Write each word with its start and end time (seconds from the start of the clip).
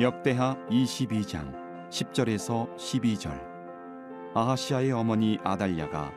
역대하 0.00 0.56
22장 0.70 1.52
10절에서 1.90 2.74
12절. 2.74 3.38
아하시아의 4.34 4.92
어머니 4.92 5.38
아달랴가 5.44 6.10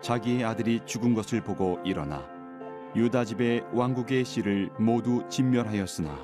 자기의 0.00 0.42
아들이 0.42 0.80
죽은 0.86 1.12
것을 1.12 1.42
보고 1.42 1.78
일어나 1.84 2.26
유다 2.94 3.26
집의 3.26 3.64
왕국의 3.74 4.24
씨를 4.24 4.70
모두 4.78 5.22
진멸하였으나 5.28 6.16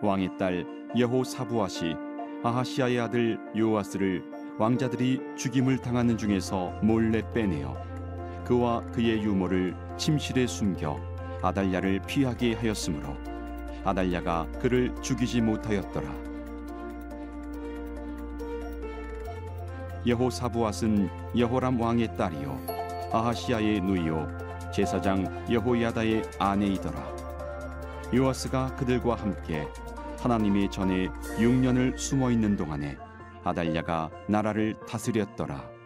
왕의 0.00 0.38
딸 0.38 0.64
여호사부아시 0.96 1.94
아하시아의 2.42 3.00
아들 3.00 3.38
요아스를 3.54 4.24
왕자들이 4.58 5.20
죽임을 5.36 5.76
당하는 5.76 6.16
중에서 6.16 6.70
몰래 6.82 7.20
빼내어 7.34 7.76
그와 8.46 8.80
그의 8.92 9.22
유모를 9.22 9.76
침실에 9.98 10.46
숨겨 10.46 10.98
아달랴를 11.42 12.00
피하게 12.06 12.54
하였으므로 12.54 13.37
아달랴가 13.88 14.46
그를 14.60 14.94
죽이지 15.02 15.40
못하였더라. 15.40 16.08
여호사부앗은 20.06 21.08
여호람 21.36 21.80
왕의 21.80 22.16
딸이요 22.16 22.60
아하시아의 23.12 23.80
누이요 23.80 24.72
제사장 24.74 25.46
여호야다의 25.50 26.22
아내이더라. 26.38 27.16
요아스가 28.14 28.76
그들과 28.76 29.16
함께 29.16 29.66
하나님의 30.20 30.70
전에 30.70 31.08
6년을 31.38 31.96
숨어 31.98 32.30
있는 32.30 32.56
동안에 32.56 32.96
아달랴가 33.44 34.10
나라를 34.28 34.76
다스렸더라. 34.86 35.77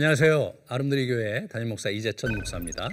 안녕하세요. 0.00 0.54
아름드리 0.66 1.08
교회 1.08 1.46
담임 1.48 1.68
목사 1.68 1.90
이재천 1.90 2.34
목사입니다. 2.34 2.88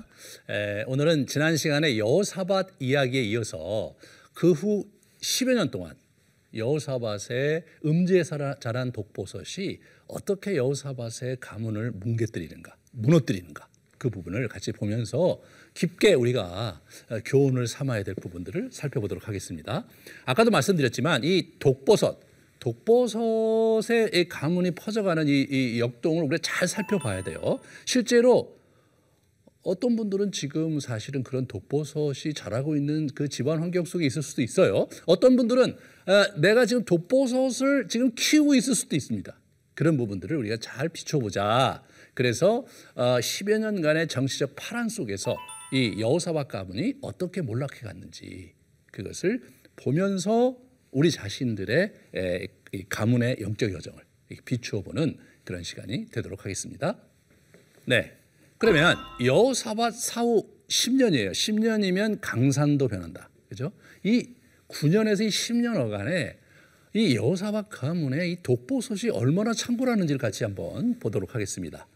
에, 0.49 0.83
오늘은 0.87 1.27
지난 1.27 1.55
시간에 1.55 1.97
여호사밧 1.97 2.71
이야기에 2.81 3.21
이어서 3.21 3.95
그 4.33 4.51
후 4.51 4.85
10여 5.21 5.53
년 5.53 5.71
동안 5.71 5.95
여호사밧의 6.53 7.63
음지에 7.85 8.23
자란 8.59 8.91
독보섯이 8.91 9.79
어떻게 10.09 10.57
여호사밧의 10.57 11.37
가문을 11.39 11.91
뭉개뜨리는가, 11.91 12.75
무너뜨리는가 12.91 13.69
그 13.97 14.09
부분을 14.09 14.49
같이 14.49 14.73
보면서 14.73 15.41
깊게 15.75 16.13
우리가 16.13 16.81
교훈을 17.23 17.67
삼아야 17.67 18.03
될 18.03 18.15
부분들을 18.15 18.71
살펴보도록 18.73 19.29
하겠습니다. 19.29 19.85
아까도 20.25 20.51
말씀드렸지만 20.51 21.23
이 21.23 21.53
독보섯 21.57 22.26
독버섯의 22.59 24.29
가문이 24.29 24.71
퍼져가는 24.71 25.27
이, 25.27 25.45
이 25.49 25.79
역동을 25.79 26.23
우리가 26.23 26.39
잘 26.41 26.67
살펴봐야 26.67 27.23
돼요. 27.23 27.59
실제로 27.85 28.57
어떤 29.63 29.97
분들은 29.97 30.31
지금 30.31 30.79
사실은 30.79 31.23
그런 31.23 31.45
독버섯이 31.45 32.33
자라고 32.33 32.77
있는 32.77 33.07
그 33.07 33.27
집안 33.27 33.59
환경 33.59 33.83
속에 33.83 34.05
있을 34.05 34.21
수도 34.21 34.41
있어요. 34.41 34.87
어떤 35.05 35.35
분들은 35.35 35.75
아, 36.05 36.27
내가 36.37 36.65
지금 36.65 36.85
독버섯을 36.85 37.87
지금 37.89 38.11
키우고 38.15 38.55
있을 38.55 38.75
수도 38.75 38.95
있습니다. 38.95 39.37
그런 39.73 39.97
부분들을 39.97 40.35
우리가 40.37 40.57
잘 40.57 40.89
비춰보자. 40.89 41.83
그래서 42.13 42.65
10여 42.95 43.55
어, 43.55 43.57
년간의 43.59 44.07
정치적 44.07 44.55
파란 44.55 44.89
속에서 44.89 45.35
이 45.73 45.99
여호사박 45.99 46.47
가문이 46.47 46.95
어떻게 47.01 47.41
몰락해 47.41 47.81
갔는지 47.81 48.53
그것을 48.91 49.41
보면서 49.75 50.57
우리 50.91 51.11
자신들의 51.11 51.93
가문의 52.89 53.37
영적 53.41 53.73
여정을 53.73 54.03
비추어 54.45 54.81
보는 54.81 55.17
그런 55.43 55.63
시간이 55.63 56.07
되도록 56.07 56.45
하겠습니다. 56.45 56.97
네. 57.85 58.13
그러면 58.57 58.97
여호사밧 59.23 59.93
사후 59.95 60.49
10년이에요. 60.67 61.31
10년이면 61.31 62.17
강산도 62.21 62.87
변한다. 62.87 63.29
그죠? 63.47 63.71
이 64.03 64.29
9년에서 64.67 65.23
이 65.23 65.29
10년 65.29 65.77
어간에 65.77 66.37
이 66.93 67.15
여호사밧 67.15 67.69
가문의 67.69 68.31
이 68.31 68.43
독보솥이 68.43 69.11
얼마나 69.11 69.53
창고라는지를 69.53 70.19
같이 70.19 70.43
한번 70.43 70.99
보도록 70.99 71.35
하겠습니다. 71.35 71.87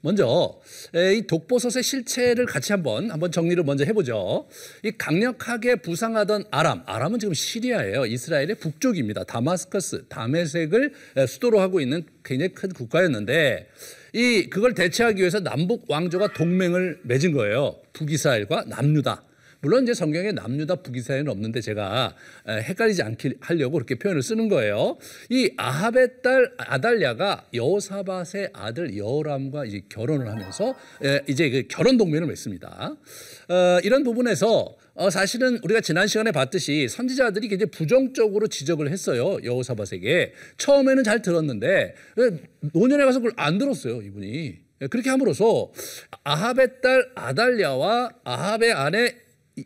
먼저 0.00 0.60
이 0.94 1.26
독보섯의 1.26 1.82
실체를 1.82 2.46
같이 2.46 2.72
한번 2.72 3.10
한번 3.10 3.32
정리를 3.32 3.62
먼저 3.64 3.84
해보죠. 3.84 4.48
이 4.84 4.92
강력하게 4.96 5.76
부상하던 5.76 6.44
아람, 6.50 6.82
아람은 6.86 7.18
지금 7.18 7.34
시리아예요. 7.34 8.06
이스라엘의 8.06 8.54
북쪽입니다. 8.56 9.24
다마스커스, 9.24 10.06
다메색을 10.08 10.92
수도로 11.26 11.60
하고 11.60 11.80
있는 11.80 12.04
굉장히 12.24 12.54
큰 12.54 12.70
국가였는데 12.70 13.68
이 14.14 14.48
그걸 14.48 14.74
대체하기 14.74 15.20
위해서 15.20 15.40
남북 15.40 15.84
왕조가 15.88 16.32
동맹을 16.32 17.00
맺은 17.02 17.32
거예요. 17.32 17.76
북이스라엘과 17.92 18.64
남유다. 18.68 19.24
물론 19.60 19.82
이제 19.82 19.94
성경에 19.94 20.32
남유다 20.32 20.76
북이스라엘은 20.76 21.28
없는데 21.28 21.60
제가 21.60 22.14
헷갈리지 22.46 23.02
않게 23.02 23.34
하려고 23.40 23.72
그렇게 23.72 23.96
표현을 23.96 24.22
쓰는 24.22 24.48
거예요. 24.48 24.96
이 25.30 25.50
아합의 25.56 26.22
딸 26.22 26.52
아달랴가 26.58 27.48
여호사밧의 27.52 28.50
아들 28.52 28.96
여호람과 28.96 29.64
이제 29.64 29.82
결혼을 29.88 30.28
하면서 30.28 30.74
이제 31.26 31.50
그 31.50 31.64
결혼 31.68 31.96
동맹을 31.96 32.28
맺습니다. 32.28 32.96
어, 33.48 33.80
이런 33.82 34.04
부분에서 34.04 34.76
어, 34.94 35.10
사실은 35.10 35.58
우리가 35.62 35.80
지난 35.80 36.06
시간에 36.06 36.32
봤듯이 36.32 36.88
선지자들이 36.88 37.48
굉장히 37.48 37.70
부정적으로 37.70 38.48
지적을 38.48 38.90
했어요 38.90 39.38
여호사밧에게 39.44 40.32
처음에는 40.56 41.04
잘 41.04 41.22
들었는데 41.22 41.94
노년에 42.74 43.04
가서 43.04 43.20
그걸 43.20 43.32
안 43.36 43.58
들었어요 43.58 44.02
이분이 44.02 44.58
그렇게 44.90 45.08
함으로써 45.10 45.70
아합의 46.24 46.80
딸 46.82 47.08
아달랴와 47.14 48.10
아합의 48.24 48.72
아내 48.72 49.14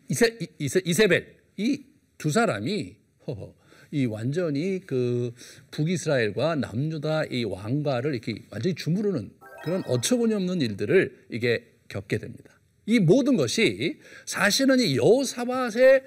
이세, 0.09 0.37
이세, 0.59 0.81
이세벨 0.85 1.35
이 1.57 1.93
두 2.23 2.31
사람이 2.31 2.95
허허, 3.27 3.53
이 3.91 4.05
완전히 4.05 4.79
그 4.85 5.33
북이스라엘과 5.71 6.55
남유다 6.55 7.25
이 7.25 7.43
왕가를 7.43 8.13
이렇게 8.13 8.41
완전히 8.49 8.75
주무르는 8.75 9.29
그런 9.61 9.83
어처구니 9.85 10.33
없는 10.33 10.61
일들을 10.61 11.25
이게 11.31 11.65
겪게 11.89 12.19
됩니다. 12.19 12.57
이 12.85 12.99
모든 12.99 13.35
것이 13.35 13.99
사실은 14.25 14.79
이 14.79 14.95
여호사밧의 14.95 16.03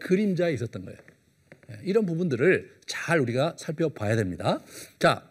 그림자에 0.00 0.52
있었던 0.52 0.84
거예요. 0.84 0.98
예, 1.70 1.78
이런 1.84 2.06
부분들을 2.06 2.78
잘 2.86 3.20
우리가 3.20 3.54
살펴봐야 3.56 4.16
됩니다. 4.16 4.60
자, 4.98 5.30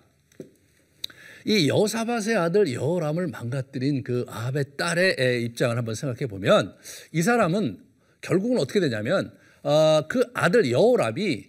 이 1.44 1.68
여사밧의 1.68 2.38
아들 2.38 2.74
여호람을 2.74 3.28
망가뜨린 3.28 4.04
그 4.04 4.26
아합의 4.30 4.78
딸의 4.78 5.44
입장을 5.44 5.76
한번 5.78 5.96
생각해 5.96 6.28
보면 6.28 6.74
이 7.12 7.22
사람은 7.22 7.91
결국은 8.22 8.60
어떻게 8.60 8.80
되냐면 8.80 9.32
어, 9.64 10.02
그 10.08 10.24
아들 10.34 10.72
여호람이 10.72 11.46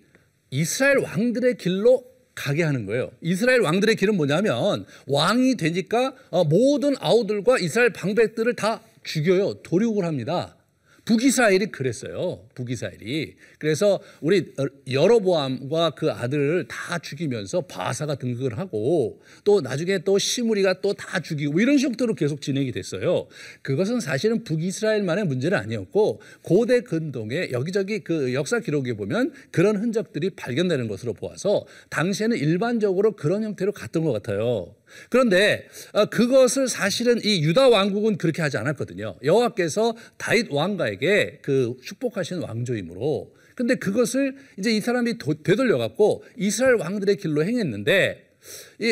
이스라엘 0.51 0.99
왕들의 0.99 1.57
길로 1.57 2.05
가게 2.35 2.63
하는 2.63 2.87
거예요. 2.87 3.11
이스라엘 3.21 3.61
왕들의 3.61 3.97
길은 3.97 4.17
뭐냐면 4.17 4.87
왕이 5.07 5.57
되니까 5.57 6.15
어, 6.31 6.45
모든 6.45 6.95
아우들과 6.99 7.59
이스라엘 7.59 7.93
방백들을 7.93 8.55
다 8.55 8.83
죽여요. 9.05 9.63
도륙을 9.63 10.05
합니다. 10.05 10.57
북이스라엘이 11.05 11.67
그랬어요. 11.67 12.45
북이스라엘이. 12.55 13.35
그래서 13.59 14.01
우리 14.21 14.53
여로보암과 14.91 15.91
그 15.91 16.11
아들을 16.11 16.67
다 16.69 16.99
죽이면서 16.99 17.63
바사가 17.63 18.15
등극을 18.15 18.59
하고 18.59 19.21
또 19.45 19.61
나중에 19.61 19.99
또 19.99 20.19
시무리가 20.19 20.81
또 20.81 20.93
다 21.03 21.21
죽이고 21.21 21.53
뭐 21.53 21.61
이런 21.61 21.79
식으로 21.79 22.15
계속 22.15 22.41
진행이 22.41 22.73
됐어요. 22.73 23.27
그것은 23.63 24.01
사실은 24.01 24.45
북이스라엘만의 24.45 25.25
문제는 25.25 25.59
아니었고 25.59 26.21
고대 26.43 26.81
근동에 26.81 27.49
여기저기 27.51 28.01
그 28.01 28.35
역사 28.35 28.61
기록에 28.61 28.95
보면 28.95 29.33
그런 29.51 29.77
흔적들이 29.77 30.31
발견되는 30.31 30.89
것으로 30.89 31.13
보아서 31.13 31.67
당시에는 31.91 32.37
일반적으로 32.37 33.13
그런 33.13 33.43
형태로 33.43 33.73
갔던 33.73 34.05
것 34.05 34.13
같아요. 34.13 34.75
그런데 35.09 35.67
어, 35.93 36.05
그것을 36.05 36.69
사실은 36.69 37.19
이 37.25 37.43
유다 37.43 37.69
왕국은 37.71 38.19
그렇게 38.19 38.43
하지 38.43 38.59
않았거든요. 38.59 39.17
여호와께서 39.25 39.97
다윗 40.19 40.49
왕가에게 40.51 41.39
그 41.43 41.77
축복하신 41.83 42.41
왕조이므로 42.43 43.35
근데 43.55 43.75
그것을 43.75 44.35
이제 44.59 44.71
이 44.71 44.81
사람이 44.81 45.15
되돌려 45.45 45.79
갖고 45.79 46.25
이스라엘 46.37 46.75
왕들의 46.75 47.17
길로 47.17 47.45
행했는데 47.45 48.31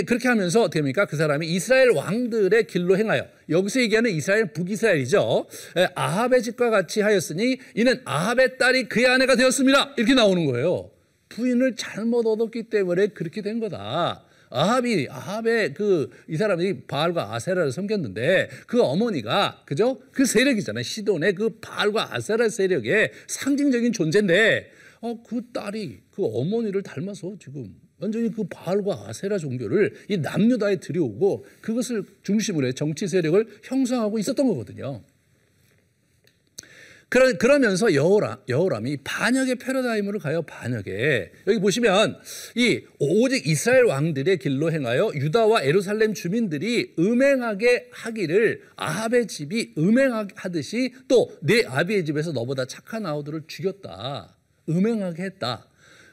그렇게 0.07 0.29
하면서 0.29 0.63
어떻게 0.63 0.79
합니까? 0.79 1.07
그 1.07 1.17
사람이 1.17 1.47
이스라엘 1.47 1.91
왕들의 1.91 2.67
길로 2.67 2.97
행하여 2.97 3.27
여기서 3.49 3.81
얘기하는 3.81 4.11
이스라엘 4.13 4.53
북이스라엘이죠. 4.53 5.47
아합의 5.95 6.43
집과 6.43 6.71
같이 6.71 7.01
하였으니 7.01 7.59
이는 7.75 8.01
아합의 8.05 8.59
딸이 8.59 8.89
그의 8.89 9.07
아내가 9.07 9.35
되었습니다. 9.35 9.95
이렇게 9.97 10.15
나오는 10.15 10.45
거예요. 10.47 10.91
부인을 11.31 11.75
잘못 11.77 12.27
얻었기 12.27 12.65
때문에 12.65 13.09
그렇게 13.09 13.43
된 13.43 13.61
거다. 13.61 14.25
아합이 14.51 15.09
아합의 15.11 15.75
그 15.75 16.11
이 16.29 16.37
사람이 16.37 16.83
바알과 16.87 17.35
아세라를 17.35 17.73
섬겼는데 17.73 18.49
그 18.67 18.83
어머니가 18.83 19.63
그죠? 19.67 20.01
그 20.13 20.25
세력이잖아요. 20.25 20.83
시돈의 20.83 21.35
그 21.35 21.59
바알과 21.61 22.15
아세라 22.15 22.49
세력의 22.49 23.13
상징적인 23.27 23.93
존재인데 23.93 24.71
어 25.03 25.17
그 25.27 25.41
딸이 25.53 26.01
그 26.11 26.25
어머니를 26.25 26.83
닮아서 26.83 27.35
지금 27.41 27.75
완전히 27.99 28.31
그 28.31 28.45
바알과 28.45 29.07
아세라 29.09 29.39
종교를 29.39 29.95
이 30.09 30.17
남유다에 30.19 30.77
들여오고 30.77 31.45
그것을 31.61 32.05
중심으로 32.23 32.67
해 32.67 32.73
정치 32.73 33.09
세력을 33.09 33.47
형성하고 33.63 34.19
있었던 34.19 34.47
거거든요. 34.47 35.03
그러, 37.11 37.33
그러면서 37.37 37.93
여호람, 37.93 38.39
여호람이 38.49 38.99
반역의 39.03 39.57
패러다임으로 39.57 40.21
가요. 40.21 40.43
반역에 40.43 41.33
여기 41.49 41.59
보시면 41.59 42.17
이 42.55 42.83
오직 43.01 43.49
이스라엘 43.49 43.85
왕들의 43.85 44.39
길로 44.39 44.71
행하여 44.71 45.11
유다와 45.17 45.63
에루살렘 45.63 46.15
주민들이 46.15 46.95
음행하게 47.01 47.89
하기를 47.91 48.63
아합의 48.77 49.27
집이 49.27 49.75
음행하듯이 49.77 50.95
또 51.09 51.29
내 51.43 51.65
아비의 51.67 52.05
집에서 52.05 52.31
너보다 52.33 52.65
착한 52.67 53.07
아우들을 53.07 53.43
죽였다. 53.49 54.37
음행하게 54.69 55.23
했다. 55.25 55.67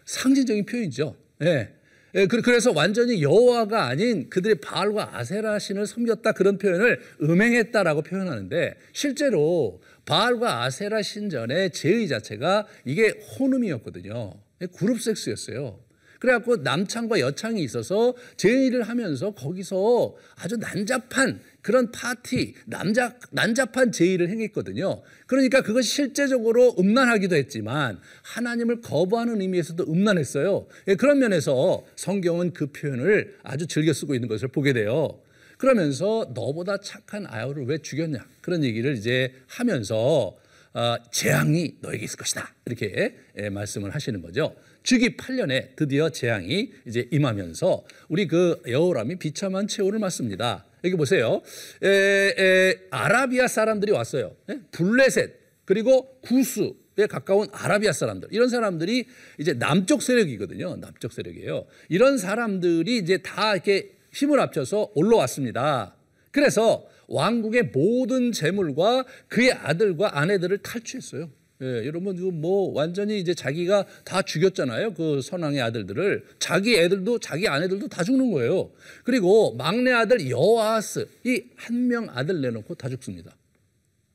상징적인 0.06 0.66
표현이죠. 0.66 1.16
예. 1.44 1.70
예, 2.16 2.26
그래서 2.26 2.72
완전히 2.72 3.22
여호와가 3.22 3.86
아닌 3.86 4.30
그들의 4.30 4.56
바알과 4.62 5.18
아세라 5.18 5.60
신을 5.60 5.86
섬겼다 5.86 6.32
그런 6.32 6.58
표현을 6.58 7.02
음행했다라고 7.22 8.02
표현하는데 8.02 8.76
실제로 8.94 9.82
바알과 10.08 10.64
아세라 10.64 11.02
신전의 11.02 11.72
제의 11.72 12.08
자체가 12.08 12.66
이게 12.86 13.10
혼음이었거든요. 13.40 14.34
그룹 14.76 15.02
섹스였어요. 15.02 15.80
그래갖고 16.20 16.58
남창과 16.58 17.20
여창이 17.20 17.62
있어서 17.62 18.16
제의를 18.38 18.84
하면서 18.84 19.32
거기서 19.32 20.16
아주 20.38 20.58
난잡한 20.58 21.42
그런 21.62 21.92
파티, 21.92 22.56
남자, 22.66 23.16
난잡한 23.32 23.92
제의를 23.92 24.30
행했거든요. 24.30 25.04
그러니까 25.28 25.62
그것이 25.62 25.90
실제적으로 25.90 26.74
음란하기도 26.80 27.36
했지만 27.36 28.00
하나님을 28.24 28.82
거부하는 28.82 29.42
의미에서도 29.42 29.84
음란했어요. 29.84 30.68
예, 30.88 30.96
그런 30.96 31.20
면에서 31.20 31.86
성경은 31.98 32.54
그 32.54 32.72
표현을 32.72 33.36
아주 33.44 33.68
즐겨 33.68 33.94
쓰고 33.94 34.16
있는 34.16 34.28
것을 34.28 34.48
보게 34.48 34.74
돼요. 34.74 35.20
그러면서 35.58 36.32
너보다 36.34 36.78
착한 36.78 37.26
아우를 37.28 37.66
왜 37.66 37.80
죽였냐 37.80 38.26
그런 38.42 38.64
얘기를 38.64 38.96
이제 38.96 39.34
하면서 39.48 40.38
어, 40.74 40.96
재앙이 41.12 41.78
너에게 41.82 42.06
있을 42.06 42.18
것이다 42.18 42.54
이렇게 42.66 43.16
예, 43.38 43.50
말씀을 43.50 43.96
하시는 43.96 44.22
거죠. 44.22 44.56
주기 44.84 45.18
8년에 45.18 45.76
드디어 45.76 46.10
재앙이 46.10 46.72
이제 46.86 47.08
임하면서 47.12 47.84
우리 48.10 48.28
그 48.28 48.62
여호람이 48.68 49.18
비참한 49.18 49.68
최후를 49.68 50.00
맞습니다. 50.00 50.66
여기 50.84 50.96
보세요. 50.96 51.42
에, 51.84 51.90
에, 51.90 52.76
아라비아 52.92 53.48
사람들이 53.48 53.92
왔어요. 53.92 54.36
예? 54.50 54.60
블레셋 54.72 55.34
그리고 55.66 56.22
구스에 56.22 57.08
가까운 57.10 57.48
아라비아 57.52 57.92
사람들 57.92 58.30
이런 58.32 58.48
사람들이 58.48 59.08
이제 59.40 59.54
남쪽 59.54 60.04
세력이거든요. 60.04 60.78
남쪽 60.78 61.12
세력이에요. 61.12 61.66
이런 61.90 62.18
사람들이 62.18 62.98
이제 62.98 63.18
다 63.18 63.54
이렇게 63.54 63.97
힘을 64.18 64.40
합쳐서 64.40 64.92
올라왔습니다. 64.96 65.94
그래서 66.32 66.86
왕국의 67.08 67.72
모든 67.74 68.32
재물과 68.32 69.06
그의 69.28 69.52
아들과 69.54 70.20
아내들을 70.20 70.58
탈취했어요. 70.60 71.30
예, 71.62 71.86
여러분 71.88 72.16
뭐 72.42 72.72
완전히 72.74 73.20
이제 73.20 73.34
자기가 73.34 73.86
다 74.04 74.22
죽였잖아요. 74.22 74.94
그 74.94 75.22
선왕의 75.22 75.62
아들들을 75.62 76.24
자기 76.40 76.76
애들도 76.78 77.20
자기 77.20 77.48
아내들도 77.48 77.88
다 77.88 78.04
죽는 78.04 78.32
거예요. 78.32 78.70
그리고 79.04 79.56
막내 79.56 79.92
아들 79.92 80.30
여호아스 80.30 81.08
이 81.26 81.44
한 81.58 81.88
명 81.88 82.08
아들 82.14 82.42
내놓고 82.42 82.76
다 82.76 82.90
죽습니다. 82.90 83.36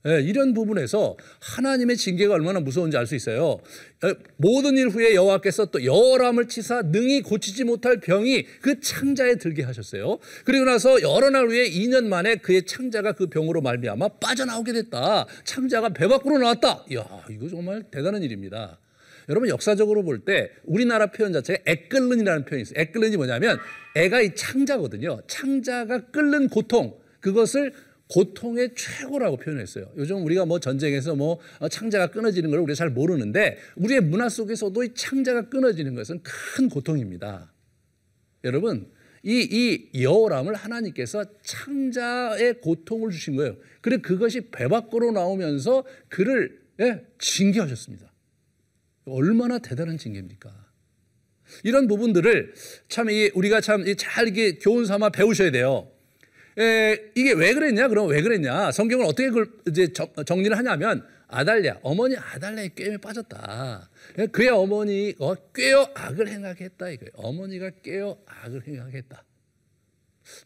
예, 0.07 0.21
이런 0.21 0.53
부분에서 0.53 1.17
하나님의 1.41 1.97
징계가 1.97 2.35
얼마나 2.35 2.59
무서운지 2.59 2.97
알 2.97 3.07
수 3.07 3.15
있어요. 3.15 3.61
예, 4.05 4.15
모든 4.37 4.77
일 4.77 4.89
후에 4.89 5.15
여호와께서 5.15 5.67
또 5.67 5.85
여호람을 5.85 6.49
치사 6.49 6.83
능히 6.83 7.23
고치지 7.23 7.65
못할 7.65 8.01
병이 8.01 8.45
그 8.61 8.81
창자에 8.81 9.37
들게 9.37 9.63
하셨어요. 9.63 10.19
그리고 10.45 10.65
나서 10.65 11.01
여러 11.03 11.31
날 11.31 11.47
후에 11.47 11.71
2년 11.71 12.07
만에 12.07 12.37
그의 12.37 12.65
창자가 12.65 13.13
그 13.13 13.29
병으로 13.29 13.61
말미암아 13.61 14.09
빠져나오게 14.21 14.73
됐다. 14.73 15.27
창자가 15.45 15.91
배 15.91 16.09
밖으로 16.09 16.39
나왔다. 16.39 16.85
이야, 16.91 17.05
이거 17.31 17.49
정말 17.49 17.85
대단한 17.91 18.23
일입니다. 18.23 18.79
여러분 19.29 19.49
역사적으로 19.49 20.03
볼 20.03 20.25
때 20.25 20.51
우리나라 20.65 21.07
표현 21.07 21.33
자체가 21.33 21.61
애끓는이라는 21.65 22.45
표현이 22.45 22.63
있어요. 22.63 22.81
애끓는이 22.81 23.17
뭐냐면 23.17 23.59
애가 23.95 24.21
이 24.21 24.35
창자거든요. 24.35 25.21
창자가 25.29 26.07
끓는 26.07 26.49
고통 26.49 26.95
그것을 27.21 27.73
고통의 28.09 28.75
최고라고 28.77 29.39
표현했어요. 29.39 29.91
요즘 29.97 30.25
우리가 30.25 30.45
뭐 30.45 30.59
전쟁에서 30.59 31.15
뭐 31.15 31.39
창자가 31.71 32.11
끊어지는 32.11 32.51
걸 32.51 32.61
우리가 32.61 32.75
잘 32.75 32.91
모르는데 32.91 33.59
우리의 33.77 34.01
문화 34.01 34.29
속에서도 34.29 34.83
이 34.85 34.95
창자가 34.95 35.49
끊어지는 35.49 35.95
것은 35.95 36.21
큰 36.23 36.69
고통입니다. 36.69 37.53
여러분 38.45 38.91
이, 39.23 39.89
이 39.95 40.03
여호람을 40.03 40.55
하나님께서 40.55 41.25
창자의 41.43 42.61
고통을 42.61 43.11
주신 43.11 43.37
거예요. 43.37 43.57
그래 43.81 43.99
그것이 43.99 44.51
배 44.51 44.69
밖으로 44.69 45.13
나오면서 45.13 45.85
그를 46.09 46.61
예, 46.81 47.05
징계하셨습니다. 47.19 48.13
얼마나 49.05 49.59
대단한 49.59 49.99
징계입니까? 49.99 50.51
이런 51.65 51.87
부분들을 51.87 52.55
참 52.89 53.09
우리가 53.35 53.61
참 53.61 53.85
잘 53.97 54.29
이게 54.29 54.59
교훈 54.59 54.87
삼아 54.87 55.11
배우셔야 55.11 55.51
돼요. 55.51 55.91
에, 56.59 56.99
이게 57.15 57.33
왜 57.33 57.55
그랬냐? 57.55 57.89
그럼 57.89 58.09
왜 58.09 58.23
그랬냐? 58.23 58.73
성경을 58.73 59.07
어떻게 59.07 59.29
그걸 59.29 59.47
이제 59.69 59.89
정리를 60.27 60.57
하냐면 60.57 61.07
아달랴 61.29 61.79
어머니 61.83 62.17
아달랴의 62.17 62.75
꾀에 62.75 62.99
빠졌다. 62.99 63.89
그의 64.33 64.51
어머니 64.51 65.15
어, 65.19 65.35
꾀어 65.55 65.91
악을 65.95 66.29
행하겠다 66.29 66.91
이거예요. 66.91 67.11
어머니가 67.15 67.71
꾀어 67.83 68.19
악을 68.27 68.67
행하겠다. 68.67 69.25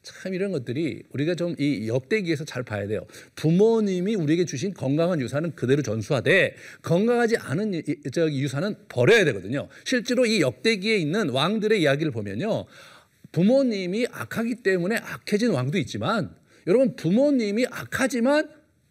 참 0.03 0.33
이런 0.33 0.53
것들이 0.53 1.03
우리가 1.11 1.35
좀 1.35 1.55
이 1.59 1.89
역대기에서 1.89 2.45
잘 2.45 2.63
봐야 2.63 2.87
돼요. 2.87 3.07
부모님이 3.35 4.15
우리에게 4.15 4.45
주신 4.45 4.73
건강한 4.73 5.21
유산은 5.21 5.55
그대로 5.55 5.83
전수하되 5.83 6.55
건강하지 6.83 7.37
않은 7.37 7.83
유산은 8.17 8.77
버려야 8.89 9.25
되거든요. 9.27 9.69
실제로 9.85 10.25
이 10.25 10.41
역대기에 10.41 10.97
있는 10.97 11.31
왕들의 11.31 11.81
이야기를 11.81 12.13
보면요. 12.13 12.65
부모님이 13.37 14.07
악하기 14.11 14.63
때문에 14.63 14.97
악해진 14.97 15.51
왕도 15.51 15.77
있지만 15.77 16.35
여러분 16.67 16.97
부모님이 16.97 17.67
악하지만 17.71 18.49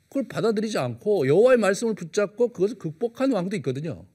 그걸 0.08 0.28
받아들이지 0.28 0.78
않고 0.78 1.28
여호와의 1.28 1.58
말씀을 1.58 1.96
붙잡고 1.96 2.50
그것을 2.50 2.78
극복한 2.78 3.32
왕도 3.32 3.56
있거든요. 3.58 4.06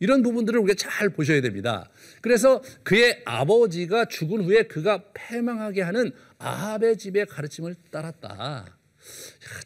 이런 0.00 0.22
부분들을 0.22 0.58
우리가 0.60 0.74
잘 0.78 1.10
보셔야 1.10 1.42
됩니다. 1.42 1.90
그래서 2.22 2.62
그의 2.82 3.20
아버지가 3.26 4.06
죽은 4.06 4.42
후에 4.42 4.62
그가 4.62 5.04
패망하게 5.12 5.82
하는 5.82 6.12
아합의 6.38 6.96
집의 6.96 7.26
가르침을 7.26 7.74
따랐다. 7.90 8.78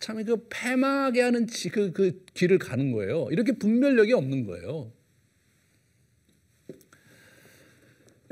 참 0.00 0.16
그 0.25 0.49
패망하게 0.50 1.23
하는 1.23 1.47
그, 1.71 1.92
그 1.92 2.25
길을 2.35 2.59
가는 2.59 2.90
거예요. 2.90 3.28
이렇게 3.30 3.52
분별력이 3.52 4.12
없는 4.14 4.47
거예요. 4.47 4.92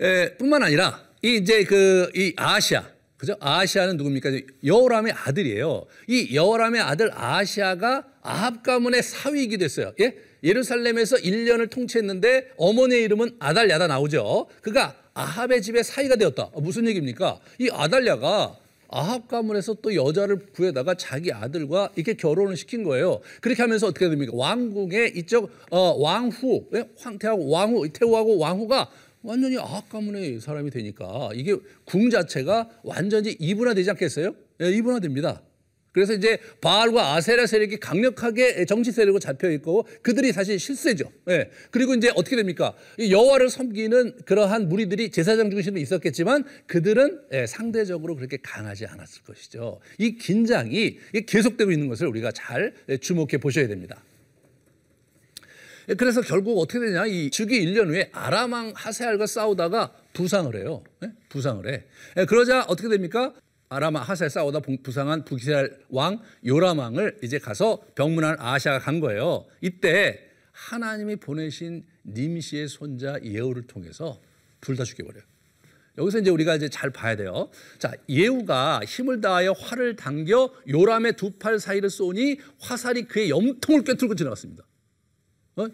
에, 0.00 0.36
뿐만 0.36 0.64
아니라 0.64 1.09
이 1.22 1.36
이제 1.36 1.64
그 1.64 2.10
이 2.14 2.32
아시아 2.36 2.84
그죠? 3.16 3.36
아시아는 3.38 3.98
누굽니까? 3.98 4.30
여호람의 4.64 5.12
아들이에요. 5.12 5.84
이 6.08 6.34
여호람의 6.34 6.80
아들 6.80 7.10
아시아가 7.12 8.04
아합 8.22 8.62
가문의 8.62 9.02
사위이기도 9.02 9.62
했어요. 9.62 9.92
예? 10.00 10.16
예루살렘에서 10.42 11.16
1년을 11.16 11.68
통치했는데 11.68 12.52
어머니의 12.56 13.02
이름은 13.02 13.36
아달랴다 13.38 13.88
나오죠. 13.88 14.46
그가 14.62 14.96
아합의 15.12 15.60
집에 15.60 15.82
사위가 15.82 16.16
되었다. 16.16 16.50
무슨 16.56 16.88
얘기입니까? 16.88 17.40
이 17.58 17.68
아달랴가 17.70 18.56
아합 18.88 19.28
가문에서 19.28 19.74
또 19.82 19.94
여자를 19.94 20.46
구해다가 20.54 20.94
자기 20.94 21.30
아들과 21.30 21.90
이렇게 21.96 22.14
결혼을 22.14 22.56
시킨 22.56 22.84
거예요. 22.84 23.20
그렇게 23.42 23.60
하면서 23.62 23.86
어떻게 23.86 24.08
됩니까? 24.08 24.32
왕궁의 24.34 25.12
이쪽 25.16 25.50
어, 25.70 25.94
왕후, 25.98 26.68
예? 26.74 26.88
황태하고 26.98 27.50
왕후, 27.50 27.90
태후하고 27.92 28.38
왕후가 28.38 28.90
완전히 29.22 29.58
아합 29.58 29.88
가문의 29.88 30.40
사람이 30.40 30.70
되니까 30.70 31.30
이게 31.34 31.56
궁 31.84 32.10
자체가 32.10 32.70
완전히 32.82 33.36
이분화되지 33.38 33.90
않겠어요? 33.90 34.34
예, 34.62 34.70
이분화됩니다. 34.70 35.42
그래서 35.92 36.12
이제 36.14 36.38
바알과 36.60 37.14
아세라 37.14 37.46
세력이 37.46 37.78
강력하게 37.78 38.64
정치 38.64 38.92
세력으로 38.92 39.18
잡혀 39.18 39.50
있고 39.50 39.86
그들이 40.02 40.32
사실 40.32 40.58
실세죠. 40.58 41.10
예. 41.30 41.50
그리고 41.70 41.94
이제 41.94 42.12
어떻게 42.14 42.36
됩니까? 42.36 42.74
여호와를 42.98 43.50
섬기는 43.50 44.20
그러한 44.24 44.68
무리들이 44.68 45.10
제사장 45.10 45.50
중심도 45.50 45.80
있었겠지만 45.80 46.44
그들은 46.66 47.20
예, 47.32 47.46
상대적으로 47.46 48.14
그렇게 48.14 48.38
강하지 48.40 48.86
않았을 48.86 49.22
것이죠. 49.24 49.80
이 49.98 50.14
긴장이 50.14 50.98
계속되고 51.26 51.72
있는 51.72 51.88
것을 51.88 52.06
우리가 52.06 52.30
잘 52.32 52.72
예, 52.88 52.96
주목해 52.96 53.38
보셔야 53.38 53.66
됩니다. 53.66 54.02
그래서 55.96 56.20
결국 56.20 56.58
어떻게 56.60 56.80
되냐? 56.86 57.06
이 57.06 57.30
주기 57.30 57.60
1년 57.64 57.88
후에 57.88 58.10
아람왕 58.12 58.72
하세알과 58.76 59.26
싸우다가 59.26 59.92
부상을 60.12 60.54
해요. 60.56 60.82
예? 61.02 61.12
부상을 61.28 61.66
해. 61.72 61.84
예, 62.16 62.24
그러자 62.26 62.64
어떻게 62.68 62.88
됩니까? 62.88 63.32
아람왕 63.68 64.02
하세알 64.02 64.30
싸우다 64.30 64.60
부상한 64.82 65.24
북이스라엘 65.24 65.78
왕 65.90 66.20
요람왕을 66.44 67.18
이제 67.22 67.38
가서 67.38 67.80
병문안 67.94 68.36
아시아가 68.38 68.78
간 68.80 69.00
거예요. 69.00 69.46
이때 69.60 70.20
하나님이 70.52 71.16
보내신 71.16 71.84
님시의 72.06 72.68
손자 72.68 73.18
예후를 73.22 73.62
통해서 73.66 74.20
둘 74.60 74.76
다 74.76 74.84
죽여버려요. 74.84 75.22
여기서 75.98 76.18
이제 76.20 76.30
우리가 76.30 76.54
이제 76.56 76.68
잘 76.68 76.90
봐야 76.90 77.16
돼요. 77.16 77.50
자, 77.78 77.92
예후가 78.08 78.80
힘을 78.86 79.20
다하여 79.20 79.52
활을 79.52 79.96
당겨 79.96 80.52
요람의 80.68 81.16
두 81.16 81.38
팔 81.38 81.58
사이를 81.58 81.90
쏘니 81.90 82.38
화살이 82.60 83.04
그의 83.04 83.30
염통을 83.30 83.84
꿰뚫고 83.84 84.14
지나갔습니다. 84.14 84.64
어? 85.56 85.66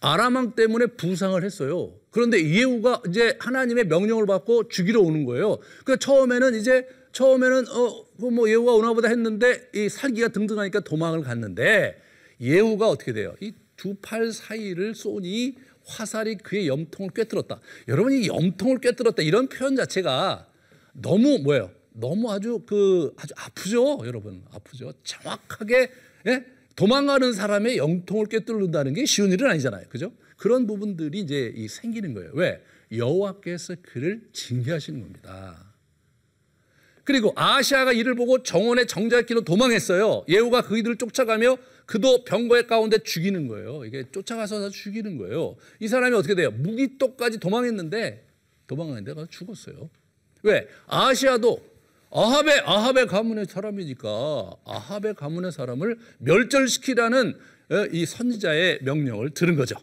아람왕 0.00 0.52
때문에 0.54 0.86
부상을 0.86 1.42
했어요. 1.42 1.94
그런데 2.10 2.42
예후가 2.44 3.02
이제 3.08 3.36
하나님의 3.40 3.86
명령을 3.86 4.26
받고 4.26 4.68
죽이러 4.68 5.00
오는 5.00 5.24
거예요. 5.24 5.58
그 5.84 5.98
처음에는 5.98 6.54
이제 6.54 6.86
처음에는 7.12 7.64
어뭐 7.68 8.48
예후가 8.48 8.72
오나보다 8.72 9.08
했는데 9.08 9.68
이 9.74 9.88
살기가 9.88 10.28
등등하니까 10.28 10.80
도망을 10.80 11.22
갔는데 11.22 12.00
예후가 12.40 12.88
어떻게 12.88 13.12
돼요? 13.12 13.34
이 13.40 13.52
두 13.76 13.94
팔 14.00 14.32
사이를 14.32 14.94
쏘니 14.94 15.56
화살이 15.84 16.36
그의 16.36 16.68
염통을 16.68 17.10
꿰뚫었다. 17.12 17.60
여러분 17.88 18.12
이 18.12 18.28
염통을 18.28 18.78
꿰뚫었다 18.78 19.22
이런 19.22 19.48
표현 19.48 19.76
자체가 19.76 20.46
너무 20.92 21.38
뭐예요? 21.40 21.70
너무 21.92 22.30
아주 22.32 22.62
그 22.66 23.12
아주 23.16 23.34
아프죠, 23.36 24.00
여러분 24.04 24.42
아프죠. 24.52 24.92
정확하게 25.02 25.90
예? 26.26 26.44
도망가는 26.76 27.32
사람의 27.32 27.76
영통을 27.76 28.26
꿰뚫는다는 28.26 28.94
게 28.94 29.04
쉬운 29.04 29.32
일은 29.32 29.48
아니잖아요, 29.50 29.86
그죠? 29.88 30.12
그런 30.36 30.66
부분들이 30.66 31.20
이제 31.20 31.54
생기는 31.68 32.14
거예요. 32.14 32.30
왜? 32.34 32.62
여호와께서 32.92 33.76
그를 33.82 34.22
징계하시는 34.32 35.00
겁니다. 35.00 35.74
그리고 37.04 37.32
아시아가 37.36 37.92
이를 37.92 38.14
보고 38.14 38.42
정원의 38.42 38.86
정자키로 38.86 39.42
도망했어요. 39.42 40.24
예후가 40.28 40.62
그이들을 40.62 40.96
쫓아가며 40.96 41.58
그도 41.86 42.24
병거의 42.24 42.66
가운데 42.66 42.98
죽이는 42.98 43.46
거예요. 43.46 43.84
이게 43.84 44.04
쫓아가서 44.10 44.70
죽이는 44.70 45.18
거예요. 45.18 45.56
이 45.80 45.88
사람이 45.88 46.16
어떻게 46.16 46.34
돼요? 46.34 46.50
무기토까지 46.50 47.38
도망했는데 47.38 48.26
도망갔는데 48.66 49.12
가서 49.12 49.26
죽었어요. 49.28 49.90
왜? 50.42 50.66
아시아도 50.86 51.62
아합의 52.16 52.62
아합의 52.64 53.06
가문의 53.08 53.46
사람이니까 53.46 54.08
아합의 54.64 55.14
가문의 55.14 55.50
사람을 55.50 55.98
멸절시키라는 56.18 57.34
어, 57.72 57.86
이 57.90 58.06
선지자의 58.06 58.80
명령을 58.82 59.30
들은 59.30 59.56
거죠. 59.56 59.74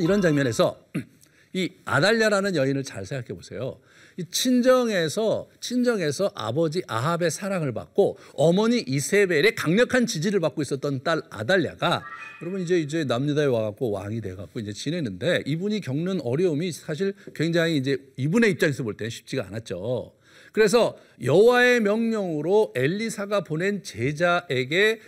여러분 0.00 0.02
이런 0.02 0.20
장면에서 0.22 0.82
이 1.52 1.70
아달랴라는 1.84 2.56
여인을 2.56 2.84
잘 2.84 3.04
생각해 3.04 3.36
보세요. 3.36 3.78
이 4.16 4.24
친정에서 4.30 5.48
친정에서 5.60 6.32
아버지 6.34 6.82
아합의 6.86 7.30
사랑을 7.30 7.72
받고 7.72 8.18
어머니 8.34 8.80
이세벨의 8.80 9.54
강력한 9.54 10.06
지지를 10.06 10.40
받고 10.40 10.62
있었던 10.62 11.02
딸 11.02 11.22
아달랴가 11.30 12.02
여러분 12.42 12.60
이제 12.60 12.78
이제 12.78 13.04
남유다에 13.04 13.46
와갖고 13.46 13.90
왕이 13.90 14.20
돼갖고 14.20 14.60
이제 14.60 14.72
지내는데 14.72 15.42
이분이 15.46 15.80
겪는 15.80 16.20
어려움이 16.22 16.72
사실 16.72 17.14
굉장히 17.34 17.76
이제 17.76 17.98
이분의 18.16 18.52
입장에서 18.52 18.82
볼 18.82 18.96
때는 18.96 19.10
쉽지가 19.10 19.46
않았죠. 19.46 20.12
그래서 20.52 20.96
여호와의 21.22 21.80
명령으로 21.80 22.72
엘리사가 22.74 23.44
보낸 23.44 23.82
제자에게 23.82 25.00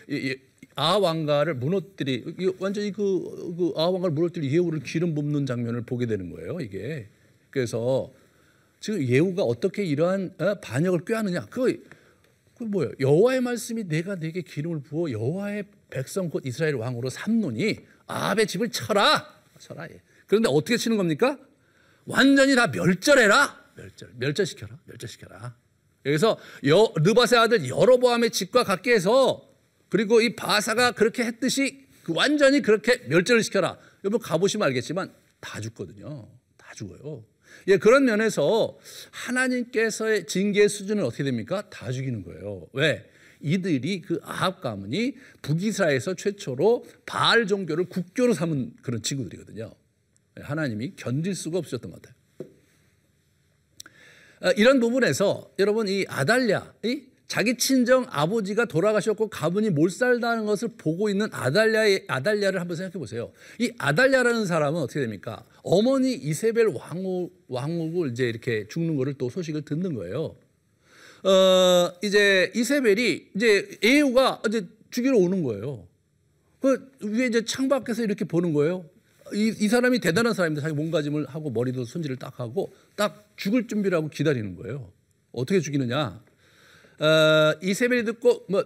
아 0.74 0.96
왕가를 0.96 1.54
무너뜨리 1.54 2.24
완전히 2.58 2.92
그, 2.92 3.54
그 3.56 3.72
아왕가를 3.76 4.14
무너뜨리 4.14 4.50
예후를 4.52 4.80
기름 4.80 5.14
붓는 5.14 5.46
장면을 5.46 5.82
보게 5.82 6.06
되는 6.06 6.30
거예요. 6.30 6.60
이게 6.60 7.08
그래서 7.50 8.10
지금 8.80 9.02
예후가 9.02 9.42
어떻게 9.42 9.84
이러한 9.84 10.34
어, 10.38 10.54
반역을 10.56 11.04
꾀하느냐? 11.04 11.46
그, 11.50 11.84
그 12.56 12.64
뭐예요? 12.64 12.92
여호와의 12.98 13.40
말씀이 13.40 13.84
내가 13.84 14.16
내게 14.16 14.42
기름을 14.42 14.80
부어 14.80 15.10
여호와의 15.10 15.64
백성 15.90 16.30
곧 16.30 16.42
이스라엘 16.46 16.74
왕으로 16.74 17.10
삼노니 17.10 17.76
아합의 18.06 18.46
집을 18.46 18.70
쳐라, 18.70 19.26
쳐라. 19.58 19.84
예. 19.90 20.00
그런데 20.26 20.48
어떻게 20.48 20.76
치는 20.76 20.96
겁니까? 20.96 21.38
완전히 22.06 22.56
다 22.56 22.66
멸절해라, 22.66 23.64
멸절, 23.76 24.10
멸절시켜라, 24.16 24.78
멸절시켜라. 24.86 25.54
여기서 26.06 26.38
여, 26.66 26.92
르바세 26.96 27.36
아들 27.36 27.68
여로보암의 27.68 28.30
집과 28.30 28.64
같게 28.64 28.94
해서 28.94 29.48
그리고 29.92 30.22
이 30.22 30.34
바사가 30.34 30.92
그렇게 30.92 31.22
했듯이 31.22 31.86
그 32.02 32.14
완전히 32.16 32.62
그렇게 32.62 32.96
멸절을 33.08 33.42
시켜라. 33.42 33.78
여러분 34.02 34.20
가보시면 34.20 34.66
알겠지만 34.68 35.12
다 35.38 35.60
죽거든요. 35.60 36.30
다 36.56 36.72
죽어요. 36.74 37.22
예, 37.68 37.76
그런 37.76 38.06
면에서 38.06 38.78
하나님께서의 39.10 40.26
징계 40.26 40.66
수준은 40.66 41.04
어떻게 41.04 41.24
됩니까? 41.24 41.68
다 41.68 41.92
죽이는 41.92 42.24
거예요. 42.24 42.68
왜? 42.72 43.06
이들이 43.42 44.00
그 44.00 44.18
아합 44.22 44.62
가문이 44.62 45.14
북이스라엘에서 45.42 46.14
최초로 46.14 46.86
바알 47.04 47.46
종교를 47.46 47.84
국교로 47.84 48.32
삼은 48.32 48.76
그런 48.80 49.02
친구들이거든요. 49.02 49.74
예, 50.38 50.42
하나님이 50.42 50.94
견딜 50.96 51.34
수가 51.34 51.58
없으셨던 51.58 51.90
것 51.90 52.00
같아요. 52.00 52.16
아, 54.40 54.52
이런 54.52 54.80
부분에서 54.80 55.52
여러분 55.58 55.86
이 55.86 56.06
아달랴, 56.08 56.76
이 56.82 57.11
자기 57.26 57.56
친정 57.56 58.06
아버지가 58.10 58.66
돌아가셨고 58.66 59.28
가문이 59.28 59.70
몰살당하는 59.70 60.44
것을 60.44 60.68
보고 60.76 61.08
있는 61.08 61.28
아달랴의 61.32 62.04
아달랴를 62.06 62.60
한번 62.60 62.76
생각해 62.76 62.98
보세요. 62.98 63.32
이 63.58 63.72
아달랴라는 63.78 64.44
사람은 64.44 64.80
어떻게 64.80 65.00
됩니까? 65.00 65.44
어머니 65.62 66.12
이세벨 66.12 66.68
왕후 66.68 67.30
왕후를 67.48 68.10
이제 68.10 68.28
이렇게 68.28 68.66
죽는 68.68 68.96
거를 68.96 69.14
또 69.14 69.30
소식을 69.30 69.62
듣는 69.62 69.94
거예요. 69.94 70.36
어 71.24 71.92
이제 72.02 72.52
이세벨이 72.54 73.28
이제 73.34 73.78
에우가 73.82 74.42
이제 74.48 74.66
죽이러 74.90 75.16
오는 75.16 75.42
거예요. 75.42 75.86
그 76.60 76.92
위에 77.00 77.26
이제 77.26 77.44
창밖에서 77.44 78.02
이렇게 78.02 78.24
보는 78.24 78.52
거예요. 78.52 78.84
이, 79.34 79.54
이 79.58 79.68
사람이 79.68 80.00
대단한 80.00 80.34
사람인데 80.34 80.60
자기 80.60 80.74
몸가짐을 80.74 81.26
하고 81.26 81.50
머리도 81.50 81.84
손질을 81.84 82.16
딱 82.16 82.38
하고 82.38 82.72
딱 82.96 83.32
죽을 83.36 83.66
준비를 83.66 83.96
하고 83.96 84.08
기다리는 84.08 84.56
거예요. 84.56 84.92
어떻게 85.32 85.60
죽이느냐? 85.60 86.20
어, 86.98 87.54
이세벨이 87.62 88.04
듣고 88.04 88.44
뭐 88.48 88.64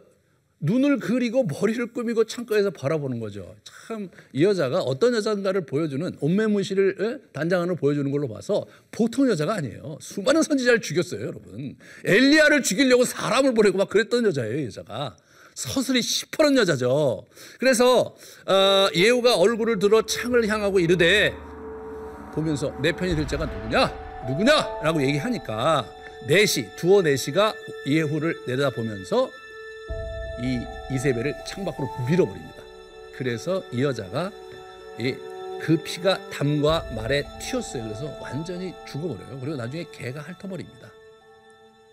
눈을 0.58 0.98
그리고 0.98 1.44
머리를 1.44 1.92
꾸미고 1.92 2.24
창가에서 2.24 2.70
바라보는 2.70 3.20
거죠. 3.20 3.54
참 3.62 4.08
이 4.32 4.42
여자가 4.42 4.80
어떤 4.80 5.14
여자인가를 5.14 5.66
보여주는 5.66 6.16
온매무시를 6.20 6.96
에? 7.00 7.28
단장하는 7.32 7.76
보여주는 7.76 8.10
걸로 8.10 8.26
봐서 8.26 8.66
보통 8.90 9.28
여자가 9.28 9.54
아니에요. 9.54 9.98
수많은 10.00 10.42
선지자를 10.42 10.80
죽였어요, 10.80 11.20
여러분. 11.20 11.76
엘리야를 12.04 12.62
죽이려고 12.62 13.04
사람을 13.04 13.52
보내고 13.54 13.78
막 13.78 13.88
그랬던 13.90 14.24
여자예요, 14.26 14.66
여자가. 14.66 15.16
서슬이 15.54 16.02
시퍼런 16.02 16.56
여자죠. 16.56 17.24
그래서 17.58 18.14
어, 18.46 18.88
예후가 18.94 19.36
얼굴을 19.36 19.78
들어 19.78 20.02
창을 20.02 20.46
향하고 20.48 20.80
이르되 20.80 21.34
보면서 22.34 22.74
내 22.82 22.92
편이 22.92 23.14
될 23.16 23.26
자가 23.26 23.46
누구냐? 23.46 24.26
누구냐? 24.28 24.52
라고 24.82 25.02
얘기하니까 25.02 25.86
네시 26.26 26.68
두어 26.76 27.02
네시가 27.02 27.54
예후를 27.86 28.40
내다보면서 28.46 29.30
이 30.42 30.60
이세벨을 30.94 31.34
창밖으로 31.46 31.88
밀어버립니다. 32.08 32.62
그래서 33.16 33.64
이 33.72 33.82
여자가 33.82 34.30
그 35.60 35.76
피가 35.82 36.30
담과 36.30 36.90
말에 36.94 37.24
튀었어요. 37.40 37.84
그래서 37.84 38.18
완전히 38.20 38.74
죽어버려요. 38.86 39.40
그리고 39.40 39.56
나중에 39.56 39.86
개가 39.90 40.20
핥아버립니다. 40.20 40.92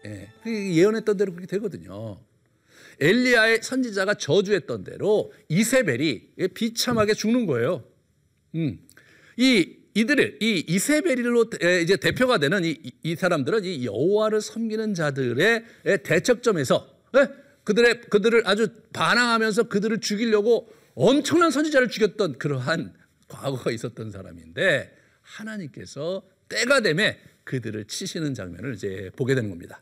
예, 0.05 0.29
그 0.43 0.75
예언했던 0.75 1.15
대로 1.15 1.31
그렇게 1.31 1.47
되거든요. 1.47 2.19
엘리야의 2.99 3.63
선지자가 3.63 4.15
저주했던 4.15 4.83
대로 4.83 5.33
이세벨이 5.49 6.33
비참하게 6.53 7.13
죽는 7.13 7.45
거예요. 7.45 7.83
음. 8.55 8.79
이 9.37 9.77
이들을 9.95 10.39
이 10.41 10.63
이세벨로 10.67 11.49
이제 11.81 11.97
대표가 11.97 12.39
되는 12.39 12.63
이, 12.65 12.77
이 13.03 13.15
사람들은 13.15 13.63
이 13.63 13.85
여호와를 13.85 14.41
섬기는 14.41 14.93
자들의 14.93 15.63
대척점에서 16.03 16.87
예? 17.15 17.27
그들의 17.63 18.01
그들을 18.09 18.43
아주 18.45 18.67
반항하면서 18.91 19.63
그들을 19.63 19.99
죽이려고 19.99 20.69
엄청난 20.95 21.51
선지자를 21.51 21.89
죽였던 21.89 22.37
그러한 22.37 22.93
과거가 23.27 23.71
있었던 23.71 24.11
사람인데 24.11 24.95
하나님께서 25.21 26.23
때가 26.49 26.81
되면 26.81 27.15
그들을 27.43 27.85
치시는 27.85 28.33
장면을 28.33 28.73
이제 28.73 29.11
보게 29.15 29.35
되는 29.35 29.49
겁니다. 29.49 29.81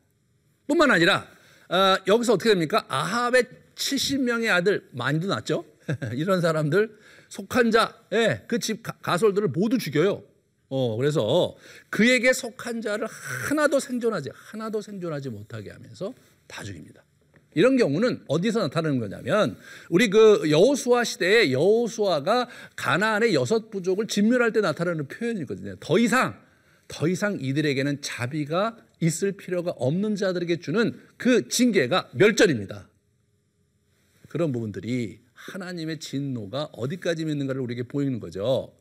뿐만 0.67 0.91
아니라 0.91 1.27
어, 1.69 1.95
여기서 2.05 2.33
어떻게 2.33 2.49
됩니까? 2.49 2.85
아합의 2.89 3.45
70명의 3.75 4.49
아들 4.49 4.87
많이도 4.91 5.27
낳죠. 5.27 5.65
이런 6.13 6.41
사람들 6.41 6.97
속한 7.31 7.71
자, 7.71 7.95
예, 8.11 8.43
그집 8.45 8.83
가솔들을 9.01 9.47
모두 9.47 9.77
죽여요. 9.77 10.21
어, 10.67 10.97
그래서 10.97 11.55
그에게 11.89 12.33
속한 12.33 12.81
자를 12.81 13.07
하나도 13.07 13.79
생존하지, 13.79 14.31
하나도 14.33 14.81
생존하지 14.81 15.29
못하게 15.29 15.71
하면서 15.71 16.13
다 16.45 16.61
죽입니다. 16.61 17.01
이런 17.53 17.77
경우는 17.77 18.25
어디서 18.27 18.59
나타나는 18.59 18.99
거냐면 18.99 19.57
우리 19.89 20.09
그 20.09 20.49
여호수아 20.49 21.05
시대에 21.05 21.53
여호수아가 21.53 22.49
가나안의 22.75 23.33
여섯 23.33 23.69
부족을 23.69 24.07
진멸할 24.07 24.51
때 24.51 24.59
나타나는 24.59 25.07
표현이거든요. 25.07 25.77
더 25.79 25.99
이상 25.99 26.37
더 26.89 27.07
이상 27.07 27.37
이들에게는 27.39 28.01
자비가 28.01 28.75
있을 28.99 29.31
필요가 29.33 29.71
없는 29.71 30.17
자들에게 30.17 30.59
주는 30.59 30.99
그 31.15 31.47
징계가 31.47 32.09
멸절입니다. 32.13 32.89
그런 34.27 34.51
부분들이 34.51 35.20
하나님의 35.49 35.99
진노가 35.99 36.69
어디까지 36.73 37.23
있는가를 37.23 37.61
우리에게 37.61 37.83
보이는 37.83 38.19
거죠. 38.19 38.73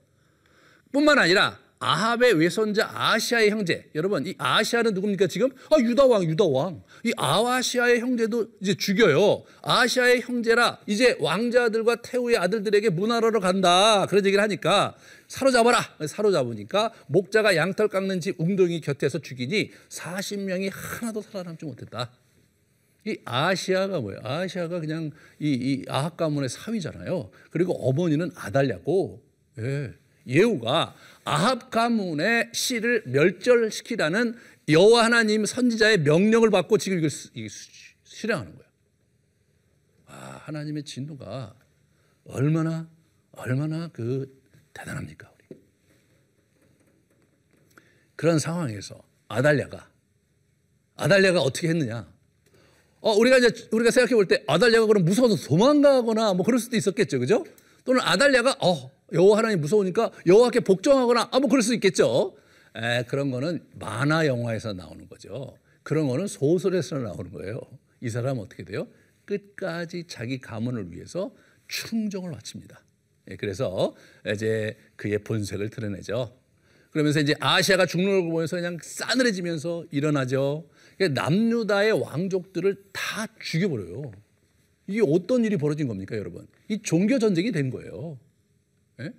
뿐만 0.92 1.18
아니라 1.18 1.58
아합의 1.82 2.34
외손자 2.34 2.90
아시아의 2.92 3.48
형제. 3.50 3.88
여러분, 3.94 4.26
이 4.26 4.34
아시아는 4.36 4.92
누굽니까 4.92 5.28
지금? 5.28 5.48
아, 5.70 5.80
유다 5.80 6.04
왕, 6.04 6.24
유다 6.24 6.44
왕. 6.44 6.82
이 7.04 7.12
아시아의 7.16 8.00
형제도 8.00 8.48
이제 8.60 8.74
죽여요. 8.74 9.44
아시아의 9.62 10.20
형제라 10.20 10.80
이제 10.86 11.16
왕자들과 11.20 12.02
태우의 12.02 12.36
아들들에게 12.36 12.90
문화하러 12.90 13.40
간다. 13.40 14.04
그런 14.06 14.26
얘기를 14.26 14.42
하니까 14.42 14.94
사로잡아라. 15.28 15.78
사로잡으니까 16.06 16.92
목자가 17.06 17.56
양털 17.56 17.88
깎는 17.88 18.20
집 18.20 18.38
웅덩이 18.38 18.82
곁에서 18.82 19.18
죽이니 19.18 19.70
40명이 19.88 20.70
하나도 20.70 21.22
살아남지 21.22 21.64
못했다. 21.64 22.10
이 23.06 23.16
아시아가 23.24 24.00
뭐예요? 24.00 24.20
아시아가 24.22 24.80
그냥 24.80 25.10
이, 25.38 25.48
이 25.52 25.84
아합 25.88 26.16
가문의 26.16 26.48
사위잖아요. 26.48 27.30
그리고 27.50 27.72
어머니는 27.88 28.30
아달랴고 28.34 29.22
예. 29.58 29.94
예후가 30.26 30.94
아합 31.24 31.70
가문의 31.70 32.50
씨를 32.52 33.04
멸절시키라는 33.06 34.36
여호와 34.68 35.04
하나님 35.04 35.44
선지자의 35.46 36.00
명령을 36.00 36.50
받고 36.50 36.78
지금 36.78 36.98
이걸 36.98 37.10
실행하는 38.04 38.52
거예요. 38.52 38.70
아, 40.06 40.42
하나님의 40.44 40.84
진노가 40.84 41.54
얼마나 42.24 42.88
얼마나 43.32 43.88
그 43.88 44.38
대단합니까, 44.72 45.32
우리. 45.50 45.60
그런 48.16 48.38
상황에서 48.38 49.02
아달랴가 49.28 49.88
아달랴가 50.96 51.40
어떻게 51.40 51.68
했느냐? 51.68 52.12
어, 53.00 53.12
우리가 53.12 53.38
이제 53.38 53.48
우리가 53.70 53.90
생각해 53.90 54.14
볼 54.14 54.26
때 54.26 54.44
아달랴가 54.46 54.86
그럼 54.86 55.04
무서워서 55.04 55.36
도망가거나 55.48 56.34
뭐 56.34 56.44
그럴 56.44 56.58
수도 56.58 56.76
있었겠죠, 56.76 57.18
그죠? 57.18 57.44
또는 57.84 58.00
아달랴가 58.02 58.56
어 58.60 58.90
여호와 59.12 59.38
하나님 59.38 59.60
무서우니까 59.60 60.10
여호와께 60.26 60.60
복종하거나 60.60 61.30
아뭐 61.32 61.48
그럴 61.48 61.62
수 61.62 61.74
있겠죠. 61.74 62.36
에, 62.76 63.02
그런 63.04 63.30
거는 63.30 63.64
만화 63.74 64.26
영화에서 64.26 64.72
나오는 64.72 65.08
거죠. 65.08 65.56
그런 65.82 66.06
거는 66.06 66.26
소설에서 66.26 66.98
나오는 66.98 67.32
거예요. 67.32 67.60
이 68.00 68.08
사람 68.10 68.38
어떻게 68.38 68.64
돼요? 68.64 68.86
끝까지 69.24 70.04
자기 70.06 70.38
가문을 70.40 70.92
위해서 70.92 71.32
충정을 71.68 72.32
바칩니다. 72.32 72.82
예, 73.30 73.36
그래서 73.36 73.94
이제 74.32 74.76
그의 74.96 75.18
본색을 75.18 75.70
드러내죠. 75.70 76.36
그러면서 76.90 77.20
이제 77.20 77.34
아시아가 77.40 77.86
죽는 77.86 78.08
걸 78.22 78.30
보면서 78.30 78.56
그냥 78.56 78.78
싸늘해지면서 78.82 79.86
일어나죠. 79.90 80.66
남유다의 81.08 81.92
왕족들을 81.92 82.76
다 82.92 83.26
죽여버려요. 83.40 84.12
이게 84.86 85.00
어떤 85.06 85.44
일이 85.44 85.56
벌어진 85.56 85.88
겁니까, 85.88 86.16
여러분? 86.16 86.46
이 86.68 86.80
종교 86.82 87.18
전쟁이 87.18 87.52
된 87.52 87.70
거예요. 87.70 88.18
예? 89.00 89.12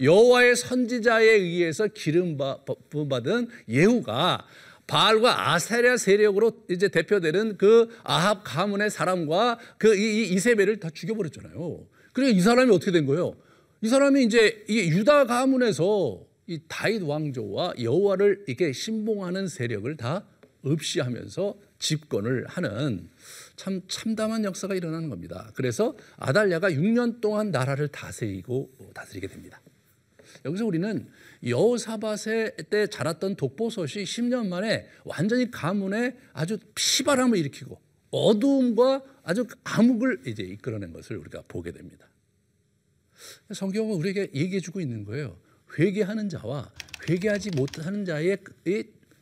여호와의 0.00 0.56
선지자에 0.56 1.24
의해서 1.24 1.88
기름 1.88 2.36
받은 2.36 3.48
예후가 3.68 4.46
바알과 4.86 5.52
아세랴 5.52 5.96
세력으로 5.96 6.64
이제 6.70 6.88
대표되는 6.88 7.56
그 7.58 7.88
아합 8.04 8.42
가문의 8.44 8.88
사람과 8.88 9.58
그 9.78 9.96
이, 9.96 10.32
이세벨을 10.32 10.78
다 10.78 10.90
죽여버렸잖아요. 10.90 11.86
그러니까 12.12 12.38
이 12.38 12.40
사람이 12.40 12.72
어떻게 12.72 12.92
된 12.92 13.04
거예요? 13.06 13.34
이 13.82 13.88
사람이 13.88 14.24
이제 14.24 14.64
이 14.68 14.78
유다 14.90 15.26
가문에서 15.26 16.24
이 16.46 16.60
다윗 16.68 17.02
왕조와 17.02 17.74
여호와를 17.82 18.44
이렇게 18.46 18.72
신봉하는 18.72 19.48
세력을 19.48 19.96
다 19.96 20.24
없이 20.66 21.00
하면서 21.00 21.56
집권을 21.78 22.46
하는 22.48 23.08
참 23.56 23.80
참담한 23.88 24.44
역사가 24.44 24.74
일어나는 24.74 25.08
겁니다. 25.08 25.50
그래서 25.54 25.96
아달랴가 26.16 26.70
6년 26.70 27.20
동안 27.20 27.50
나라를 27.50 27.88
다스리고 27.88 28.70
다스리게 28.94 29.28
됩니다. 29.28 29.60
여기서 30.44 30.66
우리는 30.66 31.08
여호사밧의 31.44 32.56
때 32.70 32.86
자랐던 32.86 33.36
독보섯이 33.36 34.04
10년 34.04 34.48
만에 34.48 34.88
완전히 35.04 35.50
가문에 35.50 36.16
아주 36.32 36.58
피바람을 36.74 37.38
일으키고 37.38 37.80
어두움과 38.10 39.02
아주 39.22 39.46
암흑을 39.64 40.22
이제 40.26 40.42
이끌어낸 40.42 40.92
것을 40.92 41.16
우리가 41.16 41.42
보게 41.48 41.72
됩니다. 41.72 42.08
성경은 43.52 43.94
우리에게 43.96 44.30
얘기해주고 44.34 44.80
있는 44.80 45.04
거예요. 45.04 45.38
회개하는 45.78 46.28
자와 46.28 46.70
회개하지 47.08 47.50
못하는 47.50 48.04
자의 48.04 48.38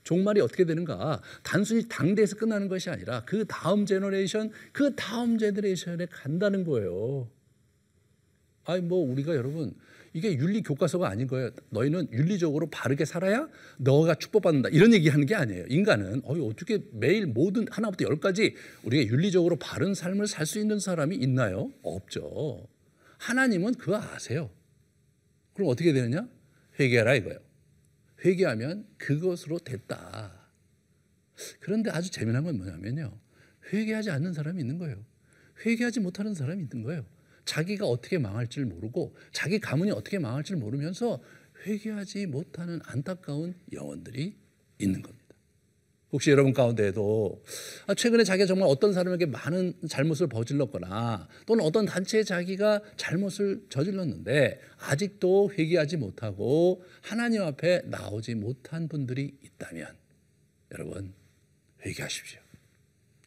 종말이 0.04 0.40
어떻게 0.40 0.64
되는가? 0.64 1.20
단순히 1.42 1.88
당대에서 1.88 2.36
끝나는 2.36 2.68
것이 2.68 2.90
아니라 2.90 3.24
그 3.24 3.44
다음 3.46 3.86
generation, 3.86 4.50
그 4.72 4.94
다음 4.94 5.38
generation에 5.38 6.06
간다는 6.10 6.64
거예요. 6.64 7.28
아니 8.66 8.80
뭐 8.82 8.98
우리가 9.10 9.34
여러분 9.34 9.74
이게 10.12 10.32
윤리 10.34 10.62
교과서가 10.62 11.08
아닌 11.08 11.26
거예요. 11.26 11.50
너희는 11.70 12.08
윤리적으로 12.12 12.68
바르게 12.70 13.04
살아야 13.04 13.48
너가 13.78 14.14
축복받는다. 14.14 14.68
이런 14.68 14.94
얘기 14.94 15.08
하는 15.08 15.26
게 15.26 15.34
아니에요. 15.34 15.64
인간은 15.68 16.22
어, 16.24 16.34
어떻게 16.46 16.78
매일 16.92 17.26
모든 17.26 17.66
하나부터 17.68 18.04
열까지 18.04 18.54
우리가 18.84 19.10
윤리적으로 19.10 19.56
바른 19.56 19.92
삶을 19.94 20.26
살 20.28 20.46
수 20.46 20.60
있는 20.60 20.78
사람이 20.78 21.16
있나요? 21.16 21.72
없죠. 21.82 22.68
하나님은 23.18 23.74
그거 23.74 23.96
아세요. 23.96 24.50
그럼 25.54 25.70
어떻게 25.70 25.92
되느냐? 25.92 26.28
회개하라 26.78 27.14
이거예요. 27.16 27.38
회개하면 28.24 28.86
그것으로 28.96 29.58
됐다. 29.58 30.50
그런데 31.60 31.90
아주 31.90 32.10
재미난 32.10 32.44
건 32.44 32.56
뭐냐면요. 32.56 33.18
회개하지 33.72 34.10
않는 34.10 34.32
사람이 34.32 34.60
있는 34.60 34.78
거예요. 34.78 35.04
회개하지 35.64 36.00
못하는 36.00 36.34
사람이 36.34 36.62
있는 36.62 36.82
거예요. 36.82 37.04
자기가 37.44 37.86
어떻게 37.86 38.18
망할지를 38.18 38.66
모르고 38.66 39.14
자기 39.32 39.58
가문이 39.58 39.90
어떻게 39.90 40.18
망할지를 40.18 40.60
모르면서 40.60 41.22
회개하지 41.66 42.26
못하는 42.26 42.80
안타까운 42.84 43.54
영혼들이 43.72 44.36
있는 44.78 45.02
겁니다. 45.02 45.23
혹시 46.14 46.30
여러분 46.30 46.52
가운데에도 46.52 47.42
아, 47.88 47.94
최근에 47.94 48.22
자기가 48.22 48.46
정말 48.46 48.68
어떤 48.68 48.92
사람에게 48.92 49.26
많은 49.26 49.74
잘못을 49.88 50.28
저질렀거나 50.32 51.28
또는 51.44 51.64
어떤 51.64 51.86
단체에 51.86 52.22
자기가 52.22 52.80
잘못을 52.96 53.66
저질렀는데 53.68 54.60
아직도 54.78 55.50
회개하지 55.58 55.96
못하고 55.96 56.84
하나님 57.00 57.42
앞에 57.42 57.82
나오지 57.86 58.36
못한 58.36 58.86
분들이 58.86 59.36
있다면 59.42 59.88
여러분 60.70 61.12
회개하십시오. 61.84 62.40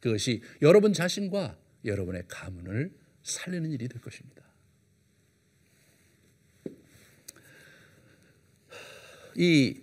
그것이 0.00 0.40
여러분 0.62 0.94
자신과 0.94 1.58
여러분의 1.84 2.22
가문을 2.26 2.90
살리는 3.22 3.70
일이 3.70 3.86
될 3.88 4.00
것입니다. 4.00 4.44
이 9.36 9.82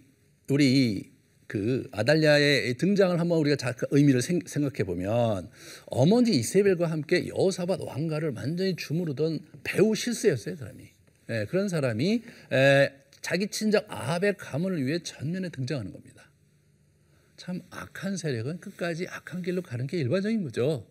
우리 0.49 1.14
그 1.47 1.87
아달랴의 1.91 2.75
등장을 2.75 3.19
한번 3.19 3.37
우리가 3.39 3.73
그 3.73 3.85
의미를 3.91 4.21
생각해 4.21 4.83
보면 4.83 5.49
어머니 5.85 6.31
이세벨과 6.31 6.89
함께 6.89 7.27
여호사밧 7.27 7.81
왕가를 7.81 8.33
완전히 8.35 8.75
주무르던 8.75 9.39
배우 9.63 9.93
실세였어요 9.93 10.55
사람이 10.55 10.83
예, 11.29 11.45
그런 11.49 11.69
사람이 11.69 12.21
에, 12.51 12.91
자기 13.21 13.47
친정 13.47 13.83
아합의 13.87 14.35
가문을 14.37 14.85
위해 14.85 14.99
전면에 14.99 15.49
등장하는 15.49 15.91
겁니다. 15.91 16.29
참 17.37 17.61
악한 17.71 18.17
세력은 18.17 18.59
끝까지 18.59 19.07
악한 19.09 19.41
길로 19.41 19.61
가는 19.61 19.87
게 19.87 19.97
일반적인 19.97 20.43
거죠. 20.43 20.85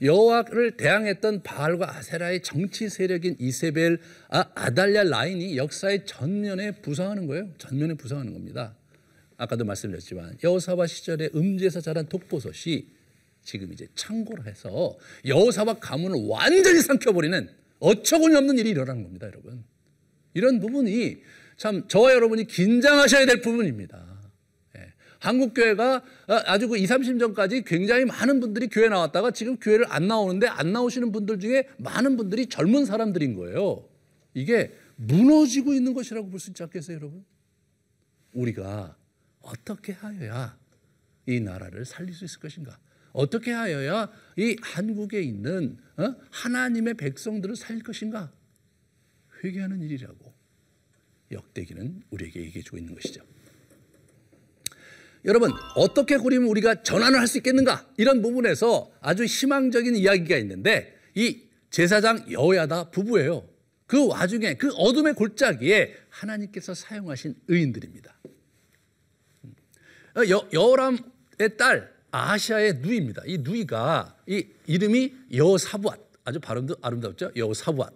여호와를 0.00 0.76
대항했던 0.76 1.42
바알과 1.42 1.96
아세라의 1.96 2.42
정치 2.42 2.88
세력인 2.88 3.36
이세벨 3.38 3.98
아, 4.28 4.44
아달랴 4.54 5.04
라인이 5.04 5.56
역사의 5.56 6.06
전면에 6.06 6.72
부상하는 6.80 7.26
거예요. 7.26 7.52
전면에 7.58 7.94
부상하는 7.94 8.32
겁니다. 8.32 8.76
아까도 9.44 9.64
말씀드렸지만 9.64 10.38
여호사바 10.42 10.86
시절에 10.86 11.30
음지에서 11.34 11.80
자란 11.80 12.06
독보섯이 12.08 12.86
지금 13.42 13.72
이제 13.72 13.86
창고를 13.94 14.46
해서 14.46 14.96
여호사바 15.26 15.74
가문을 15.74 16.26
완전히 16.28 16.80
삼켜버리는 16.80 17.48
어처구니 17.78 18.34
없는 18.36 18.58
일이 18.58 18.70
일어나는 18.70 19.02
겁니다, 19.02 19.26
여러분. 19.26 19.64
이런 20.32 20.60
부분이 20.60 21.18
참 21.56 21.86
저와 21.86 22.14
여러분이 22.14 22.46
긴장하셔야 22.46 23.26
될 23.26 23.42
부분입니다. 23.42 24.02
예. 24.78 24.92
한국 25.18 25.52
교회가 25.54 26.02
아주 26.26 26.68
그 26.68 26.78
2, 26.78 26.86
30년 26.86 27.20
전까지 27.20 27.62
굉장히 27.64 28.06
많은 28.06 28.40
분들이 28.40 28.68
교회 28.68 28.88
나왔다가 28.88 29.30
지금 29.30 29.58
교회를 29.58 29.84
안 29.88 30.08
나오는데 30.08 30.46
안 30.46 30.72
나오시는 30.72 31.12
분들 31.12 31.38
중에 31.38 31.68
많은 31.76 32.16
분들이 32.16 32.46
젊은 32.46 32.86
사람들인 32.86 33.34
거예요. 33.34 33.86
이게 34.32 34.72
무너지고 34.96 35.74
있는 35.74 35.92
것이라고 35.92 36.30
볼 36.30 36.40
수 36.40 36.50
있지 36.50 36.62
않겠어요, 36.62 36.96
여러분? 36.96 37.24
우리가 38.32 38.96
어떻게 39.44 39.92
하여야 39.92 40.58
이 41.26 41.40
나라를 41.40 41.84
살릴 41.84 42.14
수 42.14 42.24
있을 42.24 42.40
것인가? 42.40 42.78
어떻게 43.12 43.52
하여야 43.52 44.10
이 44.36 44.56
한국에 44.60 45.22
있는 45.22 45.78
어? 45.96 46.14
하나님의 46.30 46.94
백성들을 46.94 47.56
살릴 47.56 47.82
것인가? 47.82 48.32
회개하는 49.42 49.80
일이라고 49.82 50.34
역대기는 51.30 52.02
우리에게 52.10 52.40
얘기해 52.40 52.62
주고 52.62 52.78
있는 52.78 52.94
것이죠. 52.94 53.22
여러분 55.24 55.52
어떻게 55.76 56.18
그리면 56.18 56.48
우리가 56.48 56.82
전환을 56.82 57.18
할 57.18 57.26
수 57.26 57.38
있겠는가 57.38 57.88
이런 57.96 58.20
부분에서 58.20 58.92
아주 59.00 59.24
희망적인 59.24 59.96
이야기가 59.96 60.36
있는데 60.38 60.98
이 61.14 61.44
제사장 61.70 62.30
여호야다 62.30 62.90
부부예요. 62.90 63.48
그 63.86 64.06
와중에 64.06 64.54
그 64.54 64.72
어둠의 64.74 65.14
골짜기에 65.14 65.94
하나님께서 66.08 66.74
사용하신 66.74 67.34
의인들입니다. 67.48 68.14
여, 70.28 70.46
여호람의 70.52 71.56
딸 71.58 71.92
아시아의 72.10 72.74
누이입니다. 72.74 73.22
이 73.26 73.38
누이가 73.38 74.14
이 74.26 74.46
이름이 74.66 75.12
여사부앗 75.34 75.98
아주 76.24 76.40
발음도 76.40 76.76
아름답죠. 76.80 77.32
여사부앗. 77.36 77.92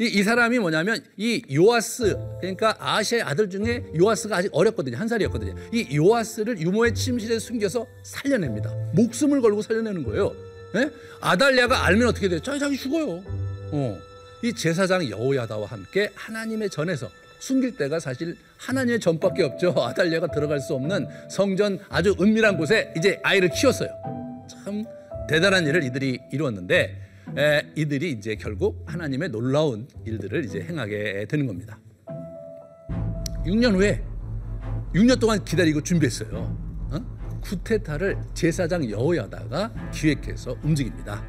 이, 0.00 0.06
이 0.06 0.22
사람이 0.22 0.58
뭐냐면 0.58 1.04
이 1.16 1.42
요아스 1.52 2.16
그러니까 2.40 2.76
아시아의 2.80 3.22
아들 3.22 3.48
중에 3.48 3.84
요아스가 3.96 4.38
아직 4.38 4.50
어렸거든요 4.52 4.96
한 4.96 5.06
살이었거든요 5.06 5.54
이 5.72 5.96
요아스를 5.96 6.58
유모의 6.60 6.94
침실에 6.94 7.38
숨겨서 7.38 7.86
살려냅니다 8.02 8.74
목숨을 8.92 9.40
걸고 9.40 9.62
살려내는 9.62 10.02
거예요 10.02 10.34
네? 10.74 10.90
아달랴가 11.20 11.86
알면 11.86 12.08
어떻게 12.08 12.28
돼요 12.28 12.40
자기 12.40 12.76
죽어요 12.76 13.22
어. 13.70 13.98
이 14.42 14.52
제사장 14.52 15.08
여호야다와 15.08 15.66
함께 15.66 16.10
하나님의 16.16 16.70
전에서 16.70 17.08
숨길 17.38 17.76
때가 17.76 18.00
사실 18.00 18.36
하나님의 18.66 19.00
전밖에 19.00 19.42
없죠. 19.42 19.74
아달랴가 19.76 20.28
들어갈 20.28 20.60
수 20.60 20.74
없는 20.74 21.06
성전 21.28 21.78
아주 21.90 22.14
은밀한 22.20 22.56
곳에 22.56 22.92
이제 22.96 23.20
아이를 23.22 23.50
키웠어요. 23.50 23.90
참 24.48 24.84
대단한 25.28 25.66
일을 25.66 25.84
이들이 25.84 26.18
이루었는데 26.32 27.00
에, 27.36 27.62
이들이 27.74 28.12
이제 28.12 28.34
결국 28.36 28.84
하나님의 28.86 29.30
놀라운 29.30 29.86
일들을 30.06 30.44
이제 30.44 30.60
행하게 30.60 31.26
되는 31.28 31.46
겁니다. 31.46 31.78
6년 33.44 33.74
후에 33.74 34.02
6년 34.94 35.20
동안 35.20 35.44
기다리고 35.44 35.82
준비했어요. 35.82 36.28
어? 36.90 37.40
쿠테타를 37.42 38.16
제사장 38.32 38.88
여호야다가 38.88 39.90
기획해서 39.92 40.56
움직입니다. 40.62 41.22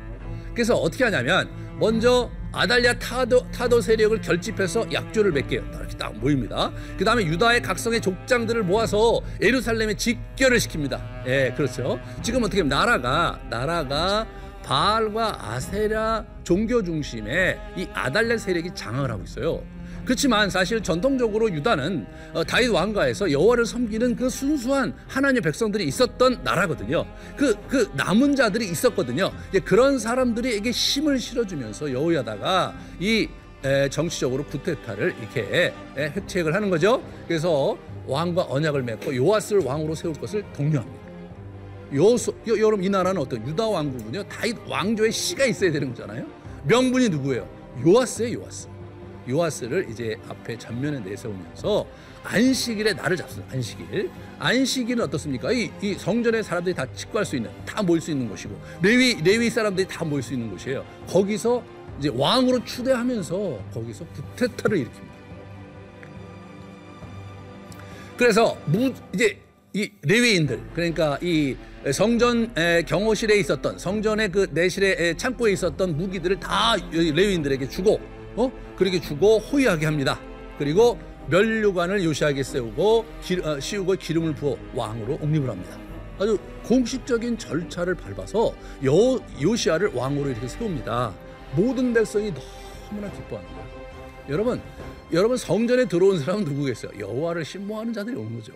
그래서 0.54 0.76
어떻게 0.76 1.04
하냐면 1.04 1.50
먼저 1.80 2.30
아달랴 2.56 2.98
타도, 3.00 3.52
타도 3.52 3.82
세력을 3.82 4.20
결집해서 4.22 4.86
약조를 4.92 5.34
맺게요. 5.34 5.62
이렇게 5.76 5.98
딱 5.98 6.16
모입니다. 6.18 6.72
그 6.98 7.04
다음에 7.04 7.24
유다의 7.26 7.62
각성의 7.62 8.00
족장들을 8.00 8.64
모아서 8.64 9.22
예루살렘에 9.42 9.96
직결을 9.96 10.58
시킵니다. 10.58 11.28
예, 11.28 11.54
그렇죠. 11.56 12.00
지금 12.22 12.44
어떻게 12.44 12.64
나라가 12.64 13.40
나라가 13.50 14.26
바알과 14.64 15.52
아세라 15.52 16.26
종교 16.44 16.82
중심의 16.82 17.60
이 17.76 17.88
아달랴 17.94 18.38
세력이 18.38 18.72
장악을 18.74 19.12
하고 19.12 19.24
있어요. 19.24 19.62
그렇지만 20.06 20.50
사실 20.50 20.82
전통적으로 20.82 21.52
유다는 21.52 22.06
어, 22.34 22.44
다윗 22.44 22.70
왕가에서 22.70 23.32
여호와를 23.32 23.66
섬기는 23.66 24.16
그 24.16 24.30
순수한 24.30 24.94
하나님의 25.08 25.42
백성들이 25.42 25.86
있었던 25.86 26.42
나라거든요. 26.44 27.06
그, 27.36 27.56
그 27.68 27.90
남은 27.94 28.36
자들이 28.36 28.70
있었거든요. 28.70 29.32
그런 29.64 30.00
사람들에게 30.00 30.70
힘을 30.70 31.20
실어주면서 31.20 31.92
여호야다가 31.92 32.76
이 33.00 33.28
정치적으로 33.90 34.46
구테타를 34.46 35.16
이렇게 35.20 35.74
획책을 35.98 36.54
하는 36.54 36.70
거죠. 36.70 37.02
그래서 37.28 37.76
왕과 38.06 38.46
언약을 38.48 38.84
맺고 38.84 39.16
요아스를 39.16 39.64
왕으로 39.64 39.96
세울 39.96 40.14
것을 40.14 40.44
독려합니다. 40.56 41.06
요소, 41.94 42.32
요, 42.48 42.60
여러분 42.60 42.84
이 42.84 42.90
나라는 42.90 43.22
어떤 43.22 43.48
유다 43.48 43.68
왕국은요 43.68 44.24
다윗 44.24 44.56
왕조의 44.68 45.12
씨가 45.12 45.46
있어야 45.46 45.72
되는 45.72 45.90
거잖아요. 45.90 46.26
명분이 46.66 47.10
누구예요? 47.10 47.48
요아스예요, 47.86 48.40
요아스. 48.42 48.75
요아스를 49.28 49.88
이제 49.90 50.18
앞에 50.30 50.58
전면에 50.58 51.00
내세우면서 51.00 51.86
안식일에 52.24 52.94
나를 52.94 53.18
잡습니다. 53.18 53.54
안식일. 53.54 54.10
안식일은 54.40 55.04
어떻습니까? 55.06 55.52
이, 55.52 55.70
이 55.82 55.94
성전에 55.94 56.42
사람들이 56.42 56.74
다 56.74 56.86
직구할 56.94 57.26
수 57.26 57.36
있는, 57.36 57.52
다 57.66 57.84
모일 57.84 58.02
수 58.02 58.12
있는 58.12 58.28
곳이고, 58.28 58.60
레위, 58.82 59.16
레위 59.24 59.50
사람들이 59.50 59.88
다 59.88 60.04
모일 60.04 60.24
수 60.24 60.34
있는 60.34 60.50
곳이에요. 60.50 60.84
거기서 61.08 61.64
이제 62.00 62.10
왕으로 62.14 62.64
추대하면서 62.66 63.60
거기서 63.74 64.06
구테타를 64.06 64.80
일으킵니다. 64.80 65.16
그래서 68.18 68.58
무, 68.66 68.92
이제 69.14 69.40
이 69.74 69.92
레위인들, 70.02 70.60
그러니까 70.74 71.20
이 71.22 71.56
성전 71.94 72.52
경호실에 72.88 73.38
있었던 73.38 73.78
성전의 73.78 74.32
그 74.32 74.48
내실의 74.52 75.18
창고에 75.18 75.52
있었던 75.52 75.96
무기들을 75.96 76.40
다 76.40 76.76
레위인들에게 76.92 77.70
주고 77.70 78.00
어? 78.36 78.52
그렇게 78.76 79.00
주고 79.00 79.40
호위하게 79.40 79.86
합니다. 79.86 80.20
그리고 80.58 81.00
멸류관을 81.28 82.04
요시하게 82.04 82.44
세우고 82.44 83.06
기, 83.22 83.40
어, 83.42 83.60
씌우고 83.60 83.94
기름을 83.94 84.36
부어 84.36 84.58
왕으로 84.74 85.20
옹립을 85.22 85.50
합니다. 85.50 85.78
아주 86.20 86.38
공식적인 86.64 87.38
절차를 87.38 87.96
밟아서 87.96 88.54
요, 88.86 89.20
요시아를 89.42 89.92
왕으로 89.94 90.30
이렇게 90.30 90.48
세웁니다. 90.48 91.14
모든 91.56 91.94
백성이 91.94 92.34
너무나 92.90 93.12
거예요. 93.44 93.66
여러분, 94.30 94.62
여러분 95.12 95.38
성전에 95.38 95.86
들어온 95.86 96.20
사람은 96.20 96.46
누구겠어요? 96.46 96.92
여호와를 97.00 97.46
신봉하는 97.46 97.94
자들이 97.94 98.16
온 98.16 98.36
거죠. 98.36 98.54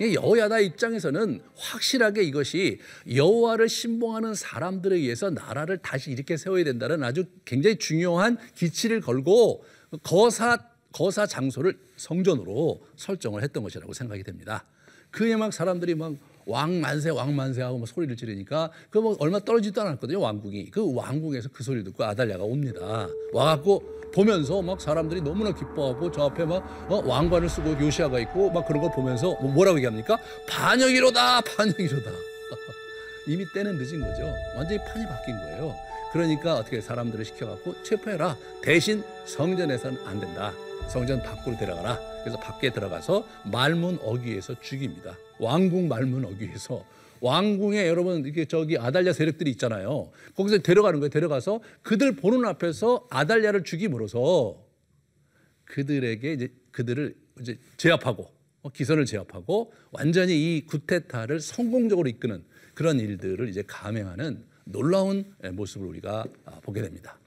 여호야다 0.00 0.60
입장에서는 0.60 1.40
확실하게 1.56 2.22
이것이 2.24 2.80
여호와를 3.14 3.68
신봉하는 3.68 4.34
사람들에 4.34 4.96
의해서 4.96 5.30
나라를 5.30 5.78
다시 5.78 6.10
이렇게 6.10 6.36
세워야 6.36 6.64
된다는 6.64 7.04
아주 7.04 7.24
굉장히 7.44 7.76
중요한 7.76 8.38
기치를 8.54 9.00
걸고 9.00 9.64
거사 10.02 10.58
거사 10.92 11.26
장소를 11.26 11.78
성전으로 11.96 12.84
설정을 12.96 13.42
했던 13.42 13.62
것이라고 13.62 13.92
생각이 13.92 14.22
됩니다. 14.22 14.66
그에 15.10 15.36
막 15.36 15.52
사람들이 15.52 15.94
막 15.94 16.14
왕 16.46 16.80
만세 16.80 17.10
왕 17.10 17.34
만세 17.36 17.62
하고 17.62 17.78
막 17.78 17.86
소리를 17.88 18.16
지르니까 18.16 18.70
그 18.90 19.02
뭐 19.02 19.16
얼마 19.18 19.40
떨어지도 19.40 19.80
않았거든요 19.82 20.20
왕국이. 20.20 20.70
그 20.70 20.94
왕국에서 20.94 21.48
그 21.52 21.62
소리 21.64 21.82
듣고 21.84 22.04
아달랴가 22.04 22.44
옵니다. 22.44 23.08
와갖고 23.32 23.82
보면서 24.14 24.60
막 24.62 24.80
사람들이 24.80 25.22
너무나 25.22 25.52
기뻐하고 25.52 26.10
저 26.12 26.24
앞에 26.24 26.44
막 26.44 26.62
어, 26.90 27.02
왕관을 27.04 27.48
쓰고 27.48 27.80
요시아가 27.80 28.20
있고 28.20 28.50
막 28.50 28.66
그런 28.66 28.82
걸 28.82 28.92
보면서 28.92 29.34
뭐 29.40 29.50
뭐라고 29.50 29.78
얘기합니까? 29.78 30.18
반역이로다 30.48 31.40
반역이로다. 31.40 32.10
이미 33.26 33.44
때는 33.52 33.76
늦은 33.78 34.00
거죠. 34.00 34.32
완전히 34.56 34.78
판이 34.84 35.06
바뀐 35.06 35.36
거예요. 35.38 35.74
그러니까 36.12 36.56
어떻게 36.56 36.80
사람들을 36.80 37.24
시켜갖고 37.24 37.82
체포해라. 37.82 38.36
대신 38.62 39.02
성전에서는 39.24 40.06
안 40.06 40.20
된다. 40.20 40.52
성전 40.88 41.22
밖으로 41.22 41.56
데려가라. 41.56 41.98
그래서 42.22 42.38
밖에 42.38 42.72
들어가서 42.72 43.26
말문 43.50 43.98
어귀에서 44.02 44.60
죽입니다. 44.60 45.16
왕궁 45.38 45.88
말문 45.88 46.24
어귀에서 46.24 46.84
왕궁에 47.20 47.86
여러분 47.86 48.26
이게 48.26 48.44
저기 48.44 48.76
아달랴 48.76 49.12
세력들이 49.12 49.50
있잖아요. 49.52 50.10
거기서 50.36 50.58
데려가는 50.58 50.98
거예요. 50.98 51.10
데려가서 51.10 51.60
그들 51.82 52.16
보는 52.16 52.44
앞에서 52.44 53.06
아달랴를 53.10 53.62
죽임으로써 53.64 54.60
그들에게 55.64 56.32
이제 56.32 56.48
그들을 56.72 57.14
이제 57.40 57.58
제압하고 57.76 58.30
어, 58.62 58.70
기선을 58.70 59.06
제압하고 59.06 59.72
완전히 59.90 60.56
이 60.56 60.66
구테타를 60.66 61.40
성공적으로 61.40 62.08
이끄는 62.08 62.44
그런 62.74 62.98
일들을 62.98 63.48
이제 63.48 63.62
감행하는 63.66 64.44
놀라운 64.64 65.34
모습을 65.52 65.86
우리가 65.86 66.24
아, 66.44 66.60
보게 66.60 66.82
됩니다. 66.82 67.18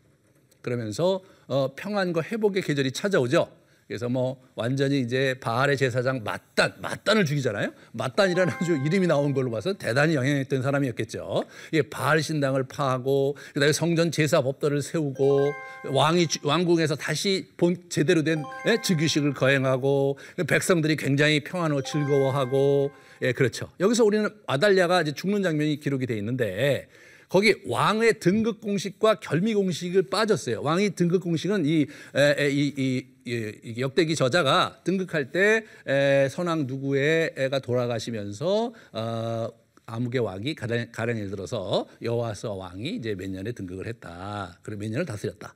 그러면서 0.62 1.22
어, 1.48 1.74
평안과 1.76 2.24
회복의 2.24 2.64
계절이 2.64 2.92
찾아오죠. 2.92 3.65
그래서 3.88 4.10
뭐 4.10 4.42
완전히 4.56 5.00
이제 5.00 5.36
바알의 5.40 5.78
제사장 5.78 6.24
맞단, 6.24 6.76
맞단을 6.82 7.26
죽이잖아요. 7.26 7.72
맞단이라는 7.92 8.54
아주 8.54 8.78
이름이 8.84 9.06
나온 9.06 9.34
걸로 9.34 9.52
봐서 9.52 9.74
대단히 9.74 10.16
영향했던 10.16 10.64
사람이었겠죠. 10.64 11.46
예, 11.74 11.82
바알 11.84 12.24
신당을 12.24 12.64
파하고 12.64 13.38
그다음에 13.54 13.74
성전 13.74 14.12
제사 14.12 14.42
법도를 14.42 14.82
세우고 14.82 15.52
왕이 15.92 16.28
왕궁에서 16.42 16.96
다시 16.96 17.48
본 17.58 17.78
제대로 17.90 18.24
된 18.24 18.44
예, 18.68 18.82
즉위식을 18.82 19.34
거행하고 19.34 20.18
백성들이 20.48 20.96
굉장히 20.96 21.44
평안하고 21.44 21.84
즐거워하고 21.84 22.92
예, 23.22 23.34
그렇죠. 23.34 23.70
여기서 23.80 24.04
우리는 24.04 24.28
아달랴가 24.48 25.04
이제 25.04 25.12
죽는 25.12 25.44
장면이 25.44 25.80
기록이 25.80 26.08
돼 26.08 26.18
있는데 26.18 26.88
거기 27.30 27.56
왕의 27.68 28.20
등극 28.20 28.62
공식과 28.62 29.16
결미 29.20 29.54
공식을 29.54 30.04
빠졌어요. 30.04 30.62
왕이 30.62 30.92
등극 30.92 31.22
공식은 31.22 31.66
이, 31.66 31.86
에, 32.16 32.50
이, 32.50 32.74
이, 32.78 33.06
이, 33.26 33.82
역대기 33.82 34.16
저자가 34.16 34.82
등극할 34.84 35.32
때 35.32 35.66
에, 35.88 36.30
선왕 36.30 36.68
누구의 36.68 37.34
애가 37.38 37.60
돌아가시면서 37.60 38.74
어, 38.94 39.50
아무개 39.88 40.20
왕이 40.20 40.56
가령, 40.56 40.88
가령 40.92 41.18
예를 41.18 41.30
들어서 41.30 41.88
여호와서 42.02 42.54
왕이 42.54 42.96
이제 42.96 43.16
몇 43.16 43.30
년에 43.30 43.52
등극을 43.52 43.88
했다. 43.88 44.58
그리고 44.62 44.82
몇 44.82 44.90
년을 44.90 45.06
다스렸다. 45.06 45.56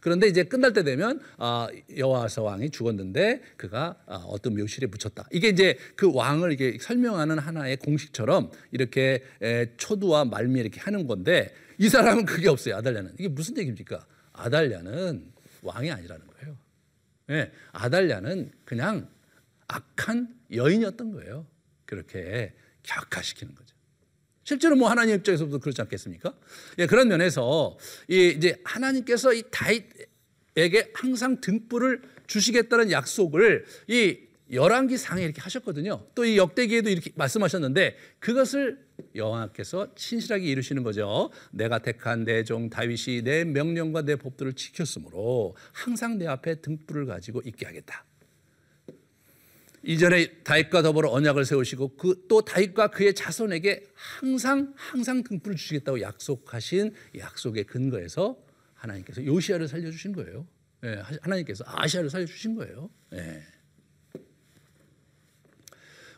그런데 0.00 0.26
이제 0.28 0.44
끝날 0.44 0.72
때 0.72 0.82
되면 0.82 1.20
아, 1.36 1.68
여호와서 1.96 2.42
왕이 2.42 2.70
죽었는데 2.70 3.42
그가 3.56 3.96
아, 4.06 4.16
어떤 4.26 4.54
묘실에 4.54 4.86
묻혔다. 4.86 5.28
이게 5.32 5.48
이제 5.48 5.76
그 5.96 6.12
왕을 6.12 6.52
이게 6.52 6.78
설명하는 6.80 7.38
하나의 7.38 7.76
공식처럼 7.78 8.50
이렇게 8.70 9.22
초두와 9.76 10.24
말미 10.24 10.60
이렇게 10.60 10.80
하는 10.80 11.06
건데 11.06 11.52
이 11.78 11.88
사람은 11.88 12.24
그게 12.24 12.48
없어요. 12.48 12.76
아달랴는 12.76 13.14
이게 13.18 13.28
무슨 13.28 13.56
얘기입니까? 13.58 14.06
아달랴는 14.32 15.32
왕이 15.62 15.90
아니라는 15.90 16.26
거예요. 16.26 16.56
네, 17.28 17.52
아달랴는 17.72 18.52
그냥 18.64 19.08
악한 19.66 20.34
여인이었던 20.52 21.12
거예요. 21.12 21.46
그렇게 21.84 22.54
격화시키는 22.82 23.54
거죠. 23.54 23.67
실제로 24.48 24.76
뭐 24.76 24.88
하나님 24.88 25.14
입장에서도 25.16 25.58
그렇지 25.58 25.82
않겠습니까? 25.82 26.32
예, 26.78 26.86
그런 26.86 27.08
면에서 27.08 27.76
이 28.08 28.28
이제 28.34 28.58
하나님께서 28.64 29.34
이 29.34 29.42
다윗에게 29.50 30.92
항상 30.94 31.38
등불을 31.42 32.00
주시겠다는 32.26 32.90
약속을 32.90 33.66
이 33.88 34.16
열왕기 34.50 34.96
상에 34.96 35.22
이렇게 35.22 35.42
하셨거든요. 35.42 36.06
또 36.14 36.24
이 36.24 36.38
역대기에도 36.38 36.88
이렇게 36.88 37.10
말씀하셨는데 37.14 37.98
그것을 38.20 38.78
여호와께서 39.14 39.88
신실하게 39.94 40.46
이루시는 40.46 40.82
거죠. 40.82 41.30
내가 41.50 41.80
택한 41.80 42.24
내 42.24 42.42
종 42.42 42.70
다윗이 42.70 43.24
내 43.24 43.44
명령과 43.44 44.00
내 44.00 44.16
법도를 44.16 44.54
지켰으므로 44.54 45.56
항상 45.74 46.16
내 46.16 46.26
앞에 46.26 46.62
등불을 46.62 47.04
가지고 47.04 47.42
있게 47.44 47.66
하겠다. 47.66 48.02
이전에 49.82 50.42
다윗과 50.42 50.82
더불어 50.82 51.10
언약을 51.10 51.44
세우시고 51.44 51.96
그 51.96 52.18
또 52.28 52.42
다윗과 52.42 52.88
그의 52.88 53.14
자손에게 53.14 53.86
항상 53.94 54.72
항상 54.76 55.22
등불을 55.22 55.56
주시겠다고 55.56 56.00
약속하신 56.00 56.92
약속의 57.16 57.64
근거에서 57.64 58.36
하나님께서 58.74 59.24
요시아를 59.24 59.66
살려 59.66 59.90
주신 59.90 60.12
거예요. 60.12 60.46
예, 60.84 61.02
하나님께서 61.22 61.64
아시아를 61.66 62.10
살려 62.10 62.26
주신 62.26 62.54
거예요. 62.54 62.90
예. 63.14 63.42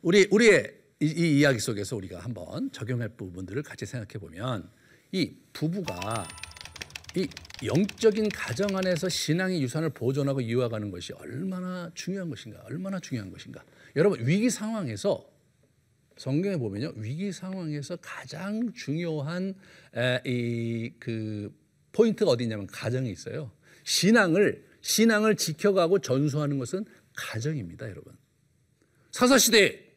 우리 0.03 0.27
우리의 0.31 0.79
이, 1.01 1.07
이 1.07 1.39
이야기 1.39 1.59
속에서 1.59 1.97
우리가 1.97 2.19
한번 2.19 2.71
적용할 2.73 3.09
부분들을 3.11 3.63
같이 3.63 3.87
생각해 3.87 4.19
보면 4.19 4.69
이 5.13 5.35
부부가 5.53 6.27
이 7.17 7.29
영적인 7.65 8.29
가정 8.29 8.77
안에서 8.77 9.09
신앙의 9.09 9.63
유산을 9.63 9.91
보존하고 9.91 10.41
이어가는 10.41 10.91
것이 10.91 11.13
얼마나 11.15 11.91
중요한 11.95 12.31
것인가, 12.31 12.63
얼마나 12.65 13.01
중요한 13.01 13.31
것인가. 13.31 13.65
여러분 13.97 14.25
위기 14.27 14.49
상황에서 14.49 15.29
성경에 16.17 16.57
보면요 16.57 16.93
위기 16.97 17.33
상황에서 17.33 17.97
가장 17.97 18.73
중요한 18.75 19.55
이 20.25 20.93
그 20.99 21.53
포인트가 21.93 22.31
어디냐면 22.31 22.67
가정에 22.67 23.11
있어요. 23.11 23.51
신앙을 23.85 24.65
신앙을 24.81 25.37
지켜가고 25.37 25.99
전수하는 25.99 26.59
것은 26.59 26.85
가정입니다, 27.15 27.89
여러분. 27.91 28.15
사사 29.11 29.39
시대 29.39 29.91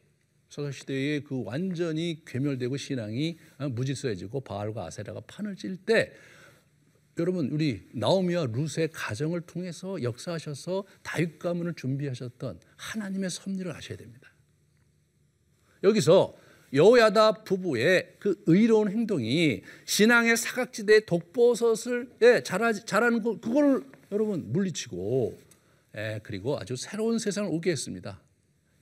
사사 0.50 0.70
시대에 0.70 1.20
그 1.20 1.42
완전히 1.44 2.22
괴멸되고 2.24 2.76
신앙이 2.76 3.38
무질서해지고 3.58 4.40
바알과 4.40 4.86
아세라가 4.86 5.20
판을 5.26 5.56
찔때 5.56 6.12
여러분 7.18 7.48
우리 7.50 7.86
나오미와 7.92 8.46
룻의 8.46 8.88
가정을 8.92 9.42
통해서 9.42 10.02
역사하셔서 10.02 10.84
다윗 11.02 11.38
가문을 11.38 11.74
준비하셨던 11.74 12.60
하나님의 12.76 13.30
섭리를 13.30 13.70
아셔야 13.70 13.96
됩니다. 13.96 14.32
여기서 15.82 16.34
여호야다 16.72 17.44
부부의 17.44 18.16
그 18.18 18.42
의로운 18.46 18.90
행동이 18.90 19.62
신앙의 19.84 20.36
사각지대에 20.36 21.00
독버섯을 21.00 22.10
예, 22.22 22.42
자라, 22.42 22.72
자라는 22.72 23.22
거 23.22 23.38
그걸 23.38 23.84
여러분 24.10 24.52
물리치고 24.52 25.38
예, 25.96 26.20
그리고 26.24 26.58
아주 26.58 26.74
새로운 26.74 27.20
세상을 27.20 27.48
오게 27.48 27.70
했습니다. 27.70 28.20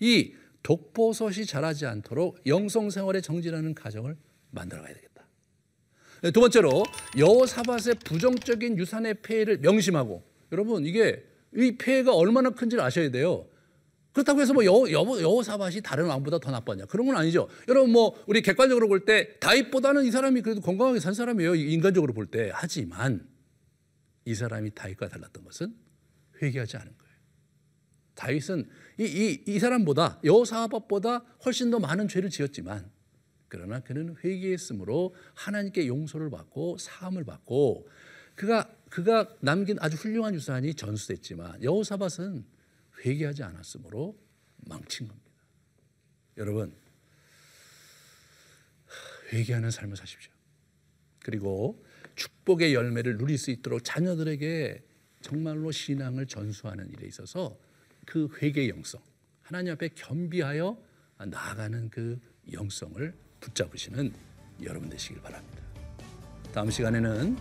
이 0.00 0.32
독버섯이 0.62 1.44
자라지 1.44 1.84
않도록 1.84 2.40
영성 2.46 2.88
생활에 2.88 3.20
정진하는 3.20 3.74
가정을 3.74 4.16
만들어 4.50 4.80
가야 4.82 4.94
되겠다. 4.94 5.11
네, 6.22 6.30
두 6.30 6.40
번째로 6.40 6.84
여호사밧의 7.18 7.96
부정적인 8.04 8.78
유산의 8.78 9.22
폐해를 9.22 9.58
명심하고 9.58 10.22
여러분 10.52 10.86
이게 10.86 11.24
이 11.54 11.76
폐해가 11.76 12.14
얼마나 12.14 12.50
큰지를 12.50 12.82
아셔야 12.82 13.10
돼요. 13.10 13.48
그렇다고 14.12 14.40
해서 14.40 14.52
뭐 14.52 14.64
여호, 14.64 14.90
여호, 14.92 15.42
사밧이 15.42 15.80
다른 15.82 16.04
왕보다 16.04 16.38
더 16.38 16.50
나빴냐 16.50 16.84
그런 16.86 17.06
건 17.06 17.16
아니죠. 17.16 17.48
여러분 17.66 17.90
뭐 17.90 18.22
우리 18.26 18.40
객관적으로 18.42 18.86
볼 18.86 19.04
때 19.04 19.36
다윗보다는 19.40 20.04
이 20.04 20.10
사람이 20.10 20.42
그래도 20.42 20.60
건강하게 20.60 21.00
산 21.00 21.12
사람이에요. 21.14 21.56
인간적으로 21.56 22.12
볼 22.12 22.26
때. 22.26 22.50
하지만 22.54 23.26
이 24.24 24.34
사람이 24.34 24.74
다윗과 24.74 25.08
달랐던 25.08 25.42
것은 25.42 25.74
회개하지 26.40 26.76
않은 26.76 26.86
거예요. 26.86 27.12
다윗은 28.14 28.68
이, 29.00 29.04
이, 29.04 29.44
이 29.46 29.58
사람보다 29.58 30.20
여호사밧보다 30.22 31.24
훨씬 31.44 31.70
더 31.70 31.80
많은 31.80 32.06
죄를 32.06 32.30
지었지만 32.30 32.88
그러나 33.52 33.80
그는 33.80 34.16
회개했으므로 34.24 35.14
하나님께 35.34 35.86
용서를 35.86 36.30
받고 36.30 36.78
사함을 36.78 37.22
받고 37.24 37.86
그가 38.34 38.74
그가 38.88 39.36
남긴 39.40 39.76
아주 39.78 39.98
훌륭한 39.98 40.34
유산이 40.34 40.72
전수됐지만 40.72 41.62
여호사밧은 41.62 42.46
회개하지 43.04 43.42
않았으므로 43.42 44.18
망친 44.56 45.06
겁니다. 45.06 45.30
여러분 46.38 46.74
회개하는 49.34 49.70
삶을 49.70 49.98
사십시오. 49.98 50.32
그리고 51.18 51.84
축복의 52.14 52.72
열매를 52.72 53.18
누릴 53.18 53.36
수 53.36 53.50
있도록 53.50 53.84
자녀들에게 53.84 54.82
정말로 55.20 55.70
신앙을 55.70 56.26
전수하는 56.26 56.88
일에 56.88 57.06
있어서 57.06 57.58
그 58.06 58.30
회개 58.40 58.70
영성 58.70 59.02
하나님 59.42 59.74
앞에 59.74 59.90
겸비하여 59.90 60.82
나아가는 61.26 61.90
그 61.90 62.18
영성을 62.50 63.14
붙잡으시는 63.42 64.12
여러분 64.62 64.88
되시길 64.88 65.20
바랍니다. 65.20 65.62
다음 66.54 66.70
시간에는 66.70 67.36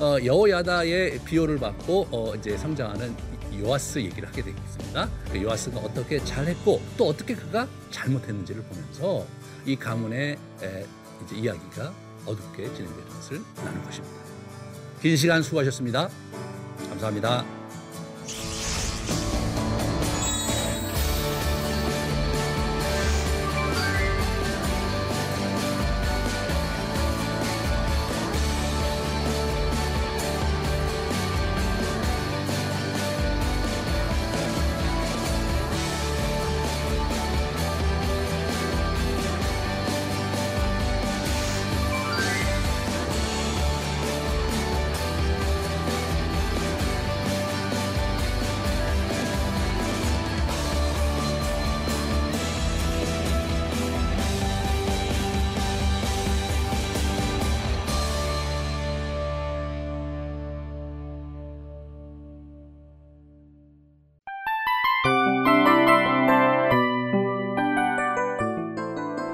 어, 0.00 0.16
여호야다의 0.24 1.20
비호를 1.24 1.58
받고 1.58 2.08
어, 2.10 2.34
이제 2.34 2.58
성장하는 2.58 3.14
요아스 3.60 4.00
얘기를 4.00 4.28
하게 4.28 4.42
되겠습니다. 4.42 5.08
그 5.30 5.40
요아스가 5.40 5.78
어떻게 5.78 6.18
잘했고 6.18 6.82
또 6.96 7.08
어떻게 7.08 7.34
그가 7.34 7.68
잘못했는지를 7.90 8.62
보면서 8.64 9.26
이 9.64 9.76
가문의 9.76 10.36
에, 10.62 10.86
이제 11.24 11.36
이야기가 11.36 11.94
어둡게 12.26 12.74
진행되는 12.74 13.08
것을 13.08 13.40
나눌 13.56 13.82
것입니다. 13.84 14.16
긴 15.00 15.16
시간 15.16 15.42
수고하셨습니다. 15.42 16.08
감사합니다. 16.88 17.63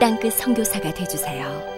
땅끝 0.00 0.34
성교사가 0.34 0.94
되주세요 0.94 1.77